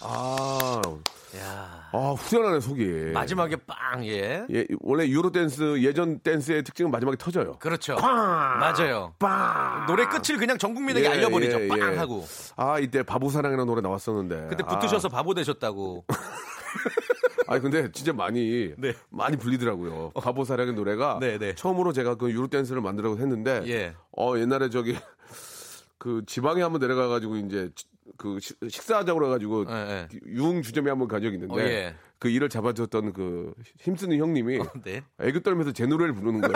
아, 0.00 0.80
야. 1.38 1.88
아, 1.92 1.98
후련하네, 2.16 2.60
속이. 2.60 2.84
마지막에 3.14 3.56
빵 3.66 4.04
예. 4.06 4.44
예, 4.52 4.66
원래 4.80 5.06
유로 5.06 5.30
댄스, 5.32 5.80
예전 5.82 6.18
댄스의 6.20 6.64
특징은 6.64 6.90
마지막에 6.90 7.16
터져요. 7.16 7.58
그렇죠. 7.58 7.96
빵! 7.96 8.58
맞아요. 8.58 9.14
빵! 9.18 9.86
노래 9.86 10.06
끝을 10.06 10.36
그냥 10.36 10.58
전 10.58 10.74
국민에게 10.74 11.06
예, 11.06 11.10
알려버리죠. 11.12 11.62
예, 11.62 11.68
빵 11.68 11.78
예. 11.94 11.96
하고. 11.96 12.26
아, 12.56 12.78
이때 12.78 13.02
바보사랑이라는 13.02 13.66
노래 13.66 13.80
나왔었는데. 13.80 14.48
그때 14.50 14.62
붙으셔서 14.64 15.08
바보 15.08 15.32
되셨다고. 15.34 16.04
아, 17.48 17.54
아니, 17.54 17.62
근데 17.62 17.90
진짜 17.92 18.12
많이, 18.12 18.72
네. 18.76 18.92
많이 19.10 19.36
불리더라고요. 19.36 20.12
바보 20.14 20.44
사랑의 20.44 20.74
노래가. 20.74 21.18
네, 21.20 21.38
네. 21.38 21.54
처음으로 21.54 21.92
제가 21.92 22.16
그 22.16 22.30
유로 22.30 22.48
댄스를 22.48 22.80
만들라고 22.80 23.18
했는데. 23.18 23.62
예. 23.66 23.94
어, 24.16 24.36
옛날에 24.38 24.68
저기, 24.70 24.94
그 25.98 26.22
지방에 26.26 26.62
한번 26.62 26.80
내려가 26.80 27.08
가지고 27.08 27.36
이제 27.36 27.70
그 28.16 28.38
식- 28.40 28.58
식사하자고 28.68 29.18
그래 29.18 29.28
가지고 29.30 29.64
예, 29.68 29.72
예. 29.74 30.08
유흥 30.26 30.62
주점에 30.62 30.90
한번 30.90 31.08
간 31.08 31.20
적이 31.22 31.34
있는데. 31.36 31.54
어, 31.54 31.58
예. 31.58 31.94
그 32.18 32.28
일을 32.28 32.48
잡아줬던 32.48 33.12
그 33.12 33.52
힘쓰는 33.78 34.18
형님이 34.18 34.60
네. 34.84 35.02
애교 35.20 35.40
떨면서 35.40 35.72
제 35.72 35.86
노래를 35.86 36.14
부르는 36.14 36.40
거예요. 36.40 36.54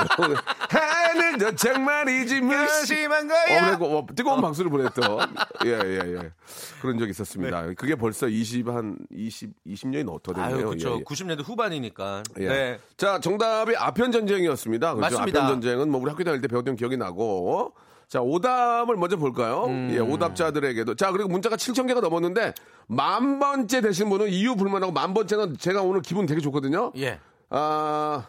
하늘도 0.70 1.55
정말이지 1.57 2.40
심한 2.87 3.27
어, 3.27 3.29
거야. 3.29 3.68
그리고 3.68 3.99
어, 3.99 4.07
뜨거운 4.14 4.40
박수를 4.40 4.70
보냈던 4.70 5.35
예, 5.66 5.70
예, 5.70 6.01
예. 6.14 6.33
그런 6.81 6.99
적이 6.99 7.11
있었습니다. 7.11 7.75
그게 7.75 7.94
벌써 7.94 8.27
20, 8.29 8.68
한 8.68 8.96
20, 9.11 9.51
20년이 9.66 10.05
넘더 10.05 10.33
됐네요. 10.33 10.57
네. 10.57 10.62
그렇죠. 10.62 10.90
예, 10.92 10.96
예. 10.99 11.05
90년대 11.05 11.44
후반이니까. 11.44 12.23
예. 12.38 12.49
네. 12.49 12.79
자, 12.96 13.20
정답이 13.20 13.77
아편 13.77 14.12
전쟁이었습니다. 14.12 14.94
그렇죠? 14.94 15.18
맞습니다. 15.18 15.40
아편 15.40 15.55
전쟁은 15.55 15.90
뭐 15.90 16.01
우리 16.01 16.11
학교 16.11 16.25
다닐 16.25 16.40
때 16.40 16.49
배웠던 16.49 16.77
기억이 16.77 16.96
나고. 16.96 17.75
자, 18.11 18.20
오답을 18.20 18.96
먼저 18.96 19.16
볼까요? 19.16 19.66
음. 19.68 19.88
예, 19.92 20.01
오답자들에게도. 20.01 20.96
자, 20.96 21.12
그리고 21.12 21.29
문자가 21.29 21.55
7천 21.55 21.87
개가 21.87 22.01
넘었는데 22.01 22.55
만 22.88 23.38
번째 23.38 23.81
되신 23.81 24.11
분은 24.11 24.31
이유 24.31 24.57
불문하고 24.57 24.92
만 24.92 25.14
번째는 25.14 25.59
제가 25.59 25.83
오늘 25.83 26.03
기분 26.03 26.27
되게 26.27 26.40
좋거든요. 26.40 26.90
예. 26.96 27.20
아, 27.51 28.27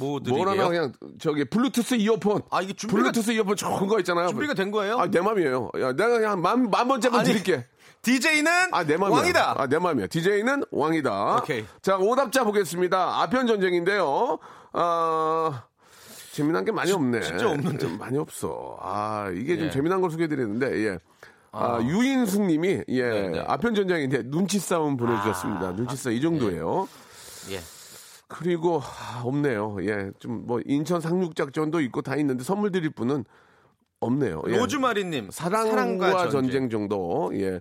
뭐? 0.00 0.18
뭐라나 0.18 0.68
그냥 0.68 0.92
저기 1.20 1.44
블루투스 1.44 1.94
이어폰. 1.94 2.42
아, 2.50 2.62
이게 2.62 2.72
준비가- 2.72 2.90
블루투스 3.12 3.30
이어폰 3.30 3.54
좋은 3.54 3.86
거 3.86 4.00
있잖아요. 4.00 4.26
준비가 4.28 4.54
된 4.54 4.72
거예요? 4.72 4.98
아, 4.98 5.06
내 5.06 5.20
맘이에요. 5.20 5.70
야, 5.78 5.92
내가 5.92 6.08
그냥 6.18 6.42
만, 6.42 6.68
만 6.68 6.88
번째만 6.88 7.20
아니, 7.20 7.28
드릴게. 7.28 7.64
DJ는 8.02 8.50
아, 8.72 8.82
내 8.82 8.96
맘이야. 8.96 9.16
왕이다. 9.16 9.54
아, 9.56 9.66
내 9.68 9.78
맘이야. 9.78 10.08
DJ는 10.08 10.64
왕이다. 10.72 11.36
오케이. 11.36 11.64
자, 11.80 11.96
오답자 11.96 12.42
보겠습니다. 12.42 13.20
아편 13.22 13.46
전쟁인데요. 13.46 14.40
아, 14.72 15.62
재미난 16.32 16.64
게 16.64 16.72
많이 16.72 16.90
없네. 16.90 17.20
진짜 17.20 17.50
없는데. 17.50 17.78
좀 17.78 17.98
많이 17.98 18.16
없어. 18.16 18.78
아, 18.80 19.30
이게 19.34 19.56
좀 19.56 19.66
예. 19.66 19.70
재미난 19.70 20.00
걸 20.00 20.10
소개해드렸는데, 20.10 20.86
예. 20.86 20.98
아, 21.52 21.78
유인숙 21.82 22.46
님이, 22.46 22.82
예, 22.88 23.02
네, 23.02 23.28
네. 23.28 23.44
아편 23.46 23.74
전쟁인데 23.74 24.30
눈치 24.30 24.58
싸움 24.58 24.96
보내주셨습니다. 24.96 25.76
눈치 25.76 25.96
싸움 25.96 26.16
이 26.16 26.20
정도예요. 26.22 26.88
예. 27.50 27.58
그리고, 28.28 28.80
아, 28.80 29.22
없네요. 29.24 29.76
예, 29.82 30.10
좀 30.18 30.46
뭐, 30.46 30.60
인천 30.64 31.02
상륙작전도 31.02 31.82
있고 31.82 32.00
다 32.00 32.16
있는데 32.16 32.42
선물 32.42 32.72
드릴 32.72 32.88
분은 32.90 33.26
없네요. 34.00 34.42
예. 34.48 34.56
로즈마리님 34.56 35.28
사랑과, 35.30 36.30
전쟁. 36.30 36.70
정도. 36.70 37.30
예. 37.34 37.60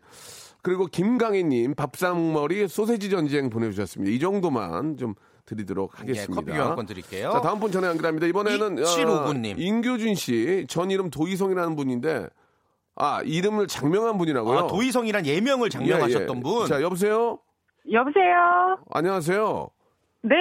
그리고 0.62 0.86
김강희님 0.86 1.76
밥상머리 1.76 2.68
소세지 2.70 3.10
전쟁 3.10 3.50
보내주셨습니다. 3.50 4.12
이 4.16 4.20
정도만 4.20 4.96
좀 4.96 5.16
드리도록 5.46 6.00
하겠습니다. 6.00 6.32
예, 6.32 6.36
커피 6.36 6.52
교환권 6.58 6.86
드릴게요. 6.86 7.32
자 7.32 7.42
다음 7.42 7.60
분 7.60 7.72
전화 7.72 7.88
연결합니다. 7.90 8.28
이번에는 8.28 8.78
2759 8.80 9.34
님. 9.40 9.60
인교준 9.60 10.16
씨 10.16 10.66
전 10.70 10.92
이름 10.92 11.10
도희성이라는 11.10 11.76
분인데 11.76 12.28
아 12.96 13.22
이름을 13.24 13.68
장명한 13.68 14.18
분이라고요. 14.18 14.58
아, 14.60 14.68
도희성이란 14.68 15.26
예명을 15.26 15.70
장명하셨던 15.70 16.36
예, 16.36 16.40
예. 16.40 16.42
분. 16.42 16.68
자 16.68 16.82
여보세요. 16.82 17.40
여보세요? 17.92 18.78
안녕하세요. 18.92 19.70
네. 20.24 20.36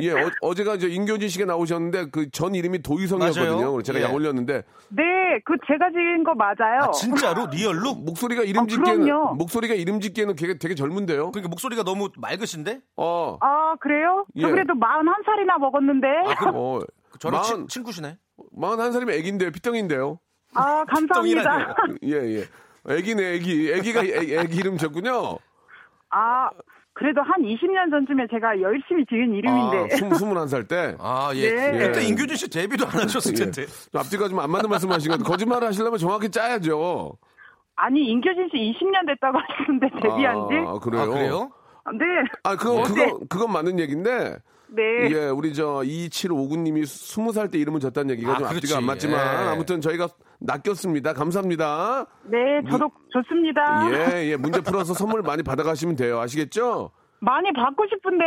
예, 0.00 0.12
어, 0.42 0.54
제가 0.54 0.74
이제 0.76 0.86
인교준 0.88 1.28
씨가 1.28 1.44
나오셨는데 1.46 2.10
그 2.10 2.30
전 2.30 2.54
이름이 2.54 2.82
도희성이었거든요. 2.82 3.56
맞아요. 3.56 3.82
제가 3.82 3.98
예. 3.98 4.04
약 4.04 4.14
올렸는데 4.14 4.62
네, 4.90 5.02
그 5.44 5.54
제가 5.66 5.90
지은 5.90 6.22
거 6.24 6.34
맞아요. 6.34 6.82
아, 6.82 6.90
진짜로 6.92 7.46
리얼로? 7.50 7.94
목소리가 7.94 8.42
이름 8.44 8.62
아, 8.62 8.66
짓기에는 8.66 9.04
그럼요. 9.04 9.34
목소리가 9.34 9.74
이름 9.74 10.00
짓기에는 10.00 10.36
되게, 10.36 10.56
되게 10.58 10.74
젊은데요. 10.76 11.32
그러니까 11.32 11.48
목소리가 11.48 11.82
너무 11.82 12.10
맑으신데? 12.16 12.80
어. 12.96 13.36
아, 13.40 13.74
그래요? 13.80 14.24
예. 14.36 14.42
저 14.42 14.48
그래도 14.50 14.74
41살이나 14.74 15.58
먹었는데. 15.58 16.06
어. 16.54 16.78
저랑 17.18 17.40
마흔- 17.40 17.44
친, 17.44 17.68
친구시네. 17.68 18.16
41살이면 18.56 19.10
애기인데요. 19.14 19.50
피덩인데요. 19.50 20.18
아, 20.54 20.84
감사합니다. 20.84 21.74
예, 22.04 22.12
예. 22.38 22.44
애기네, 22.88 23.34
애기. 23.34 23.72
애기가 23.72 24.04
애, 24.04 24.38
애기 24.40 24.56
이름 24.58 24.76
졌군요. 24.76 25.38
아, 26.10 26.50
그래도 26.94 27.20
한 27.22 27.42
20년 27.42 27.90
전쯤에 27.90 28.26
제가 28.30 28.60
열심히 28.60 29.04
지은 29.06 29.34
이름인데. 29.34 29.94
아, 29.94 29.96
스무, 29.96 30.14
스물한 30.14 30.46
살 30.48 30.64
때. 30.68 30.94
아, 31.00 31.30
예. 31.34 31.50
네. 31.50 31.78
그때 31.88 32.02
예. 32.02 32.08
임규준 32.08 32.36
씨 32.36 32.48
데뷔도 32.48 32.86
안 32.86 32.92
하셨을 33.02 33.32
예. 33.32 33.36
텐데. 33.44 33.66
좀 33.66 34.00
앞뒤가 34.00 34.28
좀 34.28 34.38
안 34.38 34.50
맞는 34.50 34.70
말씀 34.70 34.90
하시니까 34.90 35.22
거짓말을 35.24 35.66
하시려면 35.68 35.98
정확히 35.98 36.30
짜야죠. 36.30 37.18
아니, 37.76 38.04
임교진 38.06 38.48
씨 38.52 38.56
20년 38.56 39.06
됐다고 39.08 39.38
하시는데 39.38 39.88
데뷔한 40.00 40.48
지. 40.48 40.54
아, 40.66 40.78
그래요? 40.78 41.02
아, 41.02 41.06
그래요? 41.06 41.50
네. 41.98 42.04
아, 42.44 42.56
그거, 42.56 42.82
그거, 42.84 43.18
그건 43.28 43.52
맞는 43.52 43.80
얘기인데. 43.80 44.36
네. 44.68 44.82
예, 45.10 45.28
우리 45.28 45.52
저 45.54 45.82
2759님이 45.84 46.82
20살 46.82 47.50
때 47.50 47.58
이름을 47.58 47.80
졌다는 47.80 48.10
얘기가 48.10 48.32
아, 48.32 48.34
좀 48.38 48.48
그렇지. 48.48 48.56
앞뒤가 48.56 48.78
안 48.78 48.84
맞지만 48.84 49.20
예. 49.20 49.48
아무튼 49.50 49.80
저희가 49.80 50.08
낚였습니다. 50.40 51.12
감사합니다. 51.12 52.06
네, 52.24 52.38
저도 52.70 52.90
좋습니다. 53.12 53.88
예, 53.92 54.30
예. 54.30 54.36
문제 54.36 54.60
풀어서 54.60 54.94
선물 54.94 55.22
많이 55.22 55.42
받아가시면 55.42 55.96
돼요. 55.96 56.18
아시겠죠? 56.20 56.90
많이 57.20 57.52
받고 57.52 57.84
싶은데 57.88 58.24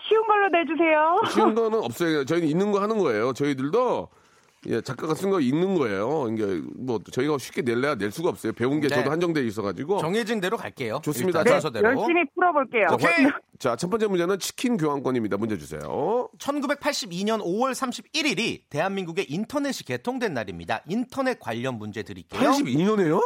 쉬운 0.00 0.26
걸로 0.26 0.48
내주세요. 0.48 1.20
쉬운 1.28 1.54
거는 1.54 1.82
없어요. 1.82 2.24
저희는 2.24 2.48
있는 2.48 2.72
거 2.72 2.80
하는 2.80 2.98
거예요. 2.98 3.32
저희들도 3.32 4.08
예, 4.66 4.80
작가가 4.80 5.14
쓴거 5.14 5.40
있는 5.40 5.76
거예요. 5.76 6.28
이게 6.32 6.60
뭐 6.74 6.98
저희가 7.12 7.38
쉽게 7.38 7.62
낼래야 7.62 7.94
낼 7.94 8.10
수가 8.10 8.30
없어요. 8.30 8.52
배운 8.52 8.80
게 8.80 8.88
네. 8.88 8.96
저도 8.96 9.10
한정돼 9.10 9.46
있어가지고. 9.46 9.98
정해진 9.98 10.40
대로 10.40 10.56
갈게요. 10.56 11.00
좋습니다. 11.04 11.44
네, 11.44 11.50
순서대로. 11.52 11.88
열심히 11.88 12.24
풀어볼게요. 12.34 12.86
오케이. 12.92 13.26
자, 13.58 13.76
첫 13.76 13.88
번째 13.88 14.06
문제는 14.08 14.38
치킨 14.38 14.76
교환권입니다. 14.76 15.36
문제 15.36 15.56
주세요. 15.58 16.28
1982년 16.38 17.40
5월 17.40 17.72
31일이 17.72 18.62
대한민국의 18.68 19.26
인터넷이 19.28 19.84
개통된 19.84 20.34
날입니다. 20.34 20.82
인터넷 20.88 21.38
관련 21.38 21.76
문제 21.78 22.02
드릴게요. 22.02 22.50
82년에요? 22.50 23.20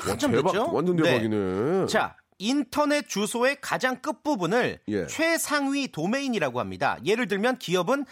한참 0.00 0.32
대박? 0.32 0.74
완전 0.74 0.96
네. 0.96 1.02
대박이네. 1.02 1.86
자, 1.86 2.16
인터넷 2.38 3.08
주소의 3.08 3.60
가장 3.60 4.00
끝부분을 4.00 4.80
예. 4.88 5.06
최상위 5.06 5.88
도메인이라고 5.88 6.60
합니다. 6.60 6.98
예를 7.04 7.28
들면 7.28 7.58
기업은 7.58 8.04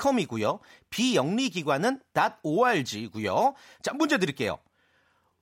.com이고요. 0.00 0.60
비영리 0.90 1.50
기관은 1.50 2.00
.org고요. 2.42 3.54
자, 3.82 3.92
문제 3.94 4.18
드릴게요. 4.18 4.58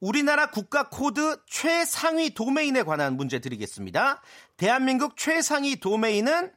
우리나라 0.00 0.50
국가 0.50 0.88
코드 0.88 1.36
최상위 1.46 2.30
도메인에 2.30 2.84
관한 2.84 3.16
문제 3.16 3.40
드리겠습니다. 3.40 4.22
대한민국 4.56 5.16
최상위 5.16 5.76
도메인은 5.76 6.52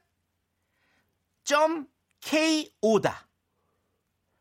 .ko다. 2.22 3.28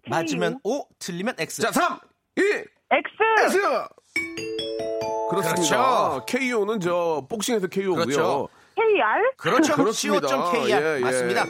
맞으면 0.09 0.61
O, 0.65 0.87
틀리면 0.99 1.37
X. 1.39 1.63
자, 1.63 1.73
3, 1.73 1.99
2, 2.37 2.43
X. 2.43 3.57
S! 3.57 4.70
그렇습니다. 5.31 6.11
그렇죠. 6.27 6.27
KO는 6.27 6.81
저 6.81 7.25
복싱에서 7.29 7.67
KO고요. 7.69 8.05
그렇죠. 8.05 8.49
KR. 8.77 9.33
그렇죠. 9.37 9.75
그렇습니다. 9.77 10.27
co.kr 10.29 10.71
예, 10.71 10.97
예. 10.97 11.01
맞습니다. 11.01 11.45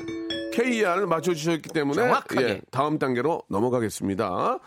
KR 0.52 1.06
맞춰 1.06 1.32
주셨기 1.34 1.68
때문에 1.70 2.02
정확하게. 2.02 2.42
예, 2.48 2.60
다음 2.70 2.98
단계로 2.98 3.42
넘어가겠습니다. 3.48 4.58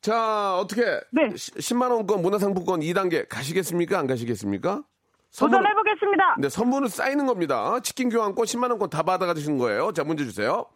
자, 0.00 0.56
어떻게 0.58 0.82
네. 1.12 1.28
10만 1.34 1.90
원권 1.92 2.22
문화상품권 2.22 2.80
2단계 2.80 3.28
가시겠습니까? 3.28 3.98
안 3.98 4.06
가시겠습니까? 4.06 4.82
선물- 5.30 5.58
도전해보겠습니다. 5.58 6.36
네, 6.40 6.48
선물은 6.48 6.88
쌓이는 6.88 7.26
겁니다. 7.26 7.78
치킨 7.82 8.08
교환권 8.10 8.44
10만 8.44 8.70
원권 8.70 8.90
다 8.90 9.02
받아가시는 9.02 9.58
거예요. 9.58 9.92
자, 9.92 10.02
문제 10.04 10.24
주세요. 10.24 10.66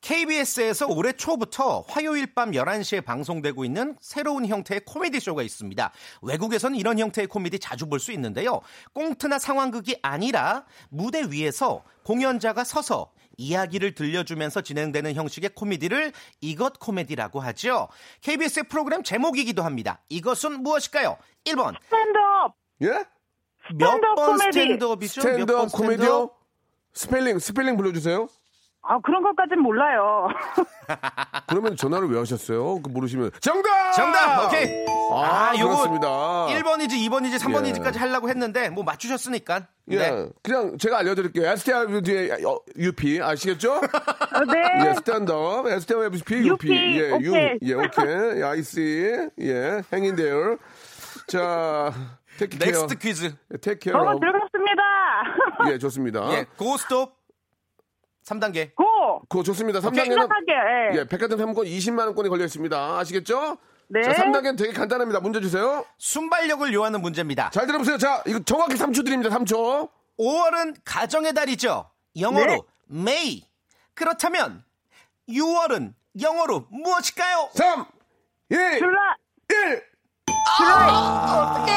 KBS에서 0.00 0.86
올해 0.86 1.12
초부터 1.12 1.84
화요일 1.88 2.32
밤 2.34 2.52
11시에 2.52 3.04
방송되고 3.04 3.64
있는 3.64 3.96
새로운 4.00 4.46
형태의 4.46 4.82
코미디 4.86 5.20
쇼가 5.20 5.42
있습니다. 5.42 5.92
외국에서는 6.22 6.78
이런 6.78 6.98
형태의 6.98 7.26
코미디 7.26 7.58
자주 7.58 7.86
볼 7.88 7.98
수 7.98 8.12
있는데요. 8.12 8.60
꽁트나 8.92 9.38
상황극이 9.40 9.98
아니라 10.02 10.64
무대 10.88 11.24
위에서 11.30 11.82
공연자가 12.04 12.62
서서 12.62 13.10
이야기를 13.36 13.94
들려주면서 13.94 14.60
진행되는 14.62 15.14
형식의 15.14 15.50
코미디를 15.54 16.12
이것 16.40 16.78
코미디라고 16.78 17.40
하죠. 17.40 17.88
KBS의 18.22 18.64
프로그램 18.68 19.02
제목이기도 19.02 19.62
합니다. 19.62 20.00
이것은 20.08 20.62
무엇일까요? 20.62 21.16
1번 21.44 21.74
스탠드업. 21.84 22.54
예? 22.82 22.88
몇 23.74 23.90
스탠드업 23.90 24.14
번 24.16 24.26
코미디. 24.38 24.52
스탠드업이죠? 24.60 25.20
몇 25.22 25.28
스탠드업 25.32 25.58
번 25.58 25.68
코미디요? 25.68 26.30
스펠링, 26.94 27.38
스펠링 27.40 27.76
불러주세요. 27.76 28.28
아, 28.82 28.98
그런 29.02 29.22
것까진 29.22 29.60
몰라요. 29.60 30.28
그러면 31.48 31.76
전화를 31.76 32.08
왜 32.10 32.18
하셨어요? 32.18 32.80
그 32.80 32.88
모르시면. 32.88 33.32
정답! 33.40 33.92
정답! 33.92 34.46
오케이. 34.46 34.84
아, 35.12 35.52
요거 35.58 35.68
그렇습니다. 35.76 36.08
1번이지, 36.46 36.92
2번이지, 37.08 37.38
3번이지까지 37.38 37.96
예. 37.96 37.98
하려고 37.98 38.28
했는데, 38.28 38.70
뭐 38.70 38.84
맞추셨으니까. 38.84 39.66
예. 39.90 39.96
네. 39.98 40.28
그냥 40.42 40.78
제가 40.78 40.98
알려드릴게요. 40.98 41.46
STR 41.50 42.00
뒤에 42.02 42.30
어, 42.46 42.58
UP 42.78 43.20
아시겠죠? 43.22 43.74
어, 43.76 44.44
네. 44.52 44.88
예, 44.88 44.94
스탠드업. 44.94 45.66
STR 45.66 46.04
UP, 46.06 46.16
UP. 46.16 46.48
UP, 46.48 46.98
예, 46.98 47.10
오케이. 47.10 47.28
U. 47.28 47.58
예, 47.62 47.74
오케이. 47.74 48.42
I 48.42 48.58
see. 48.60 49.28
예, 49.40 49.82
hang 49.92 50.04
in 50.06 50.16
there. 50.16 50.56
자, 51.26 51.92
take 52.38 52.58
care. 52.58 52.70
Next 52.72 52.94
quiz. 52.98 53.34
take 53.60 53.80
care. 53.82 53.92
너무 53.98 54.12
of- 54.16 54.20
즐겁습니다. 54.20 55.72
예, 55.72 55.78
좋습니다. 55.78 56.32
예, 56.32 56.46
고스톱 56.56 57.17
3단계. 58.28 58.74
Go! 58.74 59.20
그거 59.28 59.42
좋습니다. 59.42 59.78
오케이, 59.78 59.90
3단계는 59.90 60.12
시작할게요. 60.12 60.58
예. 60.94 60.98
예, 60.98 61.04
백화점 61.08 61.38
상품권 61.38 61.64
20만 61.66 62.00
원권이 62.06 62.28
걸려 62.28 62.44
있습니다. 62.44 62.98
아시겠죠? 62.98 63.58
네. 63.88 64.02
자, 64.02 64.12
3단계는 64.12 64.58
되게 64.58 64.72
간단합니다. 64.72 65.20
문제 65.20 65.40
주세요. 65.40 65.84
순발력을 65.96 66.72
요하는 66.74 67.00
문제입니다. 67.00 67.50
잘 67.50 67.66
들어보세요. 67.66 67.96
자, 67.96 68.22
이거 68.26 68.40
정확히 68.40 68.74
3초 68.74 69.04
드립니다. 69.04 69.34
3초. 69.34 69.88
5월은 70.18 70.76
가정의 70.84 71.32
달이죠. 71.32 71.90
영어로 72.18 72.64
May. 72.90 73.44
그렇다면 73.94 74.64
6월은 75.28 75.94
영어로 76.20 76.66
무엇일까요? 76.70 77.50
3, 77.54 77.86
2, 78.50 78.54
1. 78.54 78.78
줄라! 78.78 79.16
어떻게 81.30 81.72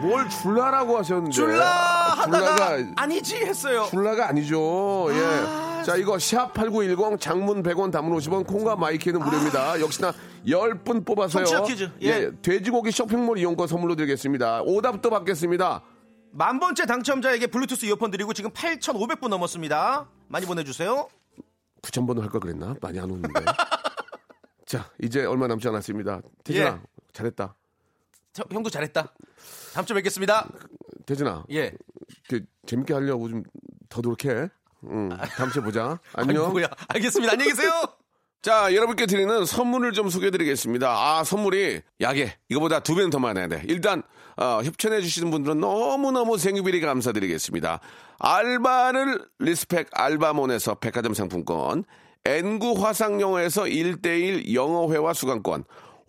뭘 0.00 0.28
줄라라고 0.28 0.98
하셨는데. 0.98 1.30
줄라 1.32 1.64
하다가 1.64 2.38
줄라가 2.78 2.92
아니지 2.96 3.36
했어요. 3.36 3.86
줄라가 3.90 4.28
아니죠. 4.28 5.08
예. 5.10 5.82
자, 5.84 5.96
이거 5.96 6.14
샵8910 6.16 7.18
장문 7.20 7.62
100원 7.62 7.90
단문 7.90 8.10
50원 8.16 8.46
콩과 8.46 8.76
마이케이는 8.76 9.20
무료입니다. 9.20 9.80
역시나 9.80 10.12
10분 10.46 11.04
뽑아서요. 11.06 11.64
퀴즈. 11.64 11.90
예. 12.02 12.30
돼지고기 12.42 12.90
쇼핑몰 12.90 13.38
이용권 13.38 13.66
선물로 13.68 13.96
드리겠습니다. 13.96 14.62
오답도 14.62 15.08
받겠습니다. 15.10 15.82
만 16.32 16.60
번째 16.60 16.86
당첨자에게 16.86 17.48
블루투스 17.48 17.86
이어폰 17.86 18.10
드리고 18.10 18.32
지금 18.34 18.50
8,500분 18.52 19.28
넘었습니다. 19.28 20.06
많이 20.28 20.46
보내주세요. 20.46 21.08
9,000번을 21.82 22.20
할 22.20 22.28
걸 22.28 22.40
그랬나? 22.40 22.74
많이 22.80 23.00
안 23.00 23.10
오는데. 23.10 23.28
자, 24.66 24.88
이제 25.02 25.24
얼마 25.24 25.48
남지 25.48 25.66
않았습니다. 25.66 26.20
태진아, 26.44 26.66
예. 26.66 26.86
잘했다. 27.12 27.54
저, 28.32 28.44
형도 28.52 28.70
잘했다. 28.70 29.12
다음 29.74 29.86
주에 29.86 29.94
뵙겠습니다. 29.94 30.48
태진아, 31.06 31.44
예. 31.50 31.72
그, 32.28 32.44
재밌게 32.66 32.94
하려고 32.94 33.28
좀더 33.28 34.00
노력해. 34.02 34.48
응, 34.84 35.08
다음 35.36 35.50
주에 35.50 35.62
보자. 35.62 35.98
아니, 36.14 36.30
안녕. 36.30 36.52
뭐야. 36.52 36.66
알겠습니다. 36.88 37.32
안녕히 37.32 37.50
계세요. 37.50 37.70
자, 38.42 38.74
여러분께 38.74 39.04
드리는 39.04 39.44
선물을 39.44 39.92
좀 39.92 40.08
소개해드리겠습니다. 40.08 40.88
아, 40.88 41.24
선물이 41.24 41.82
약해. 42.00 42.38
이거보다 42.48 42.80
두 42.80 42.94
배는 42.94 43.10
더 43.10 43.18
많아야 43.18 43.48
돼. 43.48 43.62
일단 43.68 44.02
어, 44.36 44.62
협찬해주시는 44.62 45.30
분들은 45.30 45.60
너무너무 45.60 46.38
생유비리 46.38 46.80
감사드리겠습니다. 46.80 47.80
알바를 48.18 49.26
respect 49.38 49.88
알바몬에서 49.92 50.76
백화점 50.76 51.12
상품권, 51.12 51.84
N구 52.24 52.82
화상영어에서 52.82 53.64
1대1 53.64 54.54
영어회화 54.54 55.12
수강권, 55.12 55.64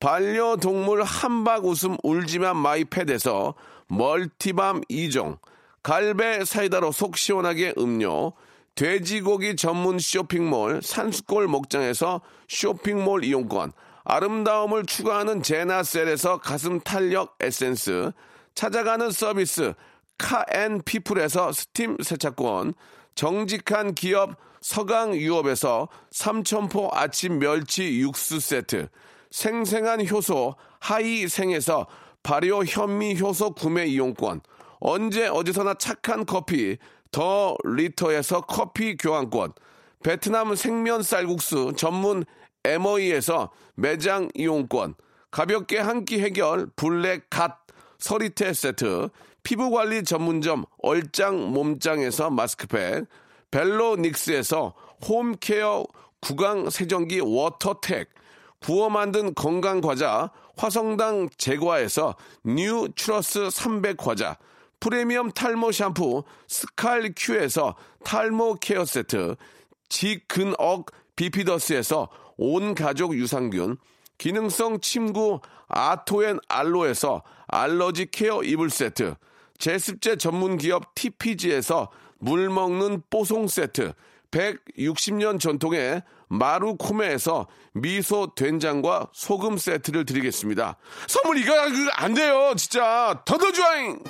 반려동물 0.00 1.02
함박 1.02 1.64
웃음 1.64 1.96
울지마 2.02 2.56
마이펫에서 2.56 3.54
multi 3.88 4.40
balm 4.40 4.82
2종, 4.82 5.38
갈배 5.82 6.44
사이다로 6.44 6.92
속 6.92 7.16
시원하게 7.16 7.74
음료, 7.78 8.32
돼지고기 8.74 9.56
전문 9.56 9.98
쇼핑몰 9.98 10.82
산수골 10.82 11.48
목장에서 11.48 12.20
쇼핑몰 12.48 13.24
이용권, 13.24 13.72
아름다움을 14.04 14.84
추구하는 14.84 15.42
제나셀에서 15.42 16.38
가슴 16.38 16.80
탄력 16.80 17.36
에센스, 17.40 18.12
찾아가는 18.54 19.10
서비스 19.10 19.74
카앤피플에서 20.18 21.52
스팀 21.52 21.96
세차권, 22.02 22.74
정직한 23.14 23.94
기업 23.94 24.36
서강유업에서 24.60 25.88
삼천포 26.10 26.90
아침 26.92 27.38
멸치 27.38 28.00
육수 28.00 28.40
세트, 28.40 28.88
생생한 29.36 30.08
효소 30.08 30.54
하이생에서 30.80 31.86
발효 32.22 32.64
현미 32.64 33.20
효소 33.20 33.52
구매 33.52 33.84
이용권, 33.84 34.40
언제 34.80 35.28
어디서나 35.28 35.74
착한 35.74 36.24
커피 36.24 36.78
더 37.10 37.54
리터에서 37.62 38.40
커피 38.40 38.96
교환권, 38.96 39.52
베트남 40.02 40.54
생면 40.54 41.02
쌀국수 41.02 41.74
전문 41.76 42.24
에머이에서 42.64 43.50
매장 43.74 44.30
이용권, 44.32 44.94
가볍게 45.30 45.80
한 45.80 46.06
끼 46.06 46.18
해결 46.18 46.68
블랙 46.74 47.28
갓 47.28 47.58
서리태 47.98 48.54
세트, 48.54 49.10
피부관리 49.42 50.04
전문점 50.04 50.64
얼짱 50.82 51.52
몸짱에서 51.52 52.30
마스크팩, 52.30 53.04
벨로닉스에서 53.50 54.72
home 55.06 55.45
care 55.45 55.84
구강 56.22 56.70
세정기 56.70 57.20
워터텍, 57.20 58.08
구워 58.60 58.88
만든 58.90 59.34
건강 59.34 59.80
과자 59.80 60.30
화성당 60.56 61.28
제과에서 61.36 62.16
뉴 62.44 62.88
추러스 62.94 63.50
300 63.50 63.96
과자, 63.96 64.36
프리미엄 64.80 65.30
탈모 65.30 65.72
샴푸 65.72 66.24
스칼 66.48 67.12
큐에서 67.16 67.76
탈모 68.04 68.56
케어 68.56 68.84
세트, 68.84 69.36
지근억 69.88 70.86
비피더스에서 71.16 72.08
온 72.36 72.74
가족 72.74 73.14
유산균, 73.14 73.76
기능성 74.18 74.80
침구 74.80 75.40
아토앤 75.68 76.38
알로에서 76.48 77.22
알러지 77.48 78.06
케어 78.10 78.42
이불 78.42 78.70
세트, 78.70 79.14
제습제 79.58 80.16
전문 80.16 80.56
기업 80.56 80.94
TPG에서 80.94 81.90
물 82.18 82.48
먹는 82.48 83.02
뽀송 83.10 83.48
세트, 83.48 83.92
160년 84.30 85.40
전통의 85.40 86.02
마루코메에서 86.28 87.46
미소 87.72 88.34
된장과 88.34 89.08
소금 89.12 89.58
세트를 89.58 90.04
드리겠습니다. 90.04 90.76
선물 91.06 91.38
이거 91.38 91.52
안 91.94 92.14
돼요, 92.14 92.54
진짜. 92.56 93.22
더더주아잉! 93.24 94.02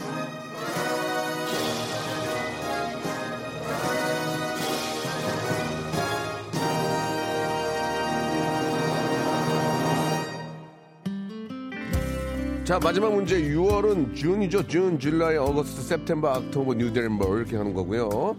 자 12.67 12.81
마지막 12.81 13.15
문제 13.15 13.41
6월은 13.41 14.17
준이죠 14.17 14.67
준, 14.67 14.99
줄라이, 14.99 15.37
어거스트, 15.37 15.95
october, 15.95 16.73
new 16.75 16.93
December 16.93 17.39
이렇게 17.39 17.57
하는 17.57 17.73
거고요 17.73 18.37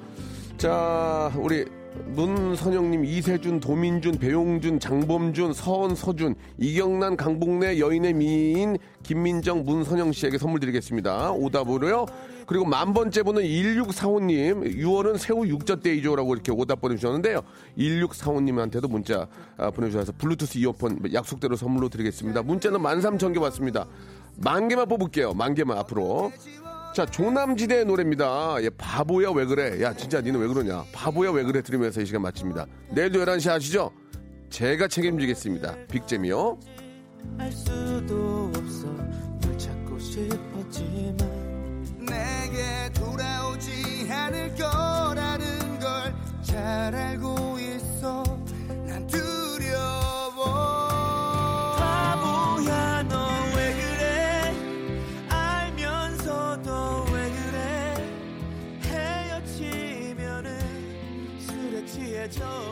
자 0.58 1.32
우리 1.38 1.64
문선영님, 2.06 3.06
이세준, 3.06 3.60
도민준, 3.60 4.18
배용준, 4.18 4.80
장범준, 4.80 5.54
서원, 5.54 5.96
서준, 5.96 6.36
이경란, 6.58 7.18
강복래, 7.18 7.80
여인의 7.80 8.14
미인, 8.14 8.78
김민정, 9.04 9.64
문선영 9.64 10.12
씨에게 10.12 10.38
선물 10.38 10.60
드리겠습니다. 10.60 11.32
오답으로요. 11.32 12.06
그리고 12.46 12.66
만 12.66 12.94
번째 12.94 13.24
분은 13.24 13.42
1645님, 13.44 14.78
6월은 14.78 15.18
새우 15.18 15.46
육젓데이죠라고 15.46 16.34
이렇게 16.34 16.52
오답 16.52 16.80
보내주셨는데요. 16.80 17.42
1645님한테도 17.78 18.90
문자 18.90 19.28
아, 19.58 19.70
보내주셔서 19.70 20.14
블루투스 20.18 20.58
이어폰 20.60 21.14
약속대로 21.14 21.58
선물로 21.58 21.90
드리겠습니다. 21.90 22.44
문자는 22.44 22.80
13,000개 22.80 23.42
왔습니다. 23.42 23.86
만 24.38 24.68
개만 24.70 24.88
뽑을게요. 24.88 25.34
만 25.34 25.54
개만 25.56 25.78
앞으로. 25.80 26.32
자, 26.94 27.06
조남지대의 27.06 27.86
노래입니다. 27.86 28.56
예, 28.62 28.70
바보야 28.72 29.30
왜 29.32 29.46
그래? 29.46 29.82
야, 29.84 29.94
진짜 29.94 30.20
니는 30.20 30.40
왜 30.40 30.48
그러냐? 30.48 30.84
바보야 30.92 31.30
왜 31.32 31.44
그래? 31.44 31.62
들으면서 31.62 32.02
이 32.02 32.06
시간 32.06 32.24
마칩니다. 32.24 32.66
내일도 32.90 33.20
11시 33.24 33.52
아시죠? 33.52 33.92
제가 34.50 34.88
책임지겠습니다. 34.88 35.76
빅잼이요. 35.92 36.58
알 37.38 37.52
수도 37.52 38.52
없어 38.56 38.88
널 39.42 39.58
찾고 39.58 40.00
싶었지만 40.00 41.18
내게 42.00 42.90
돌아오지 42.94 44.08
않을 44.12 44.56
거라는 44.56 45.80
걸 45.80 46.14
잘 46.48 46.96
알고 46.96 47.58
있어 47.60 48.24
your 62.36 62.67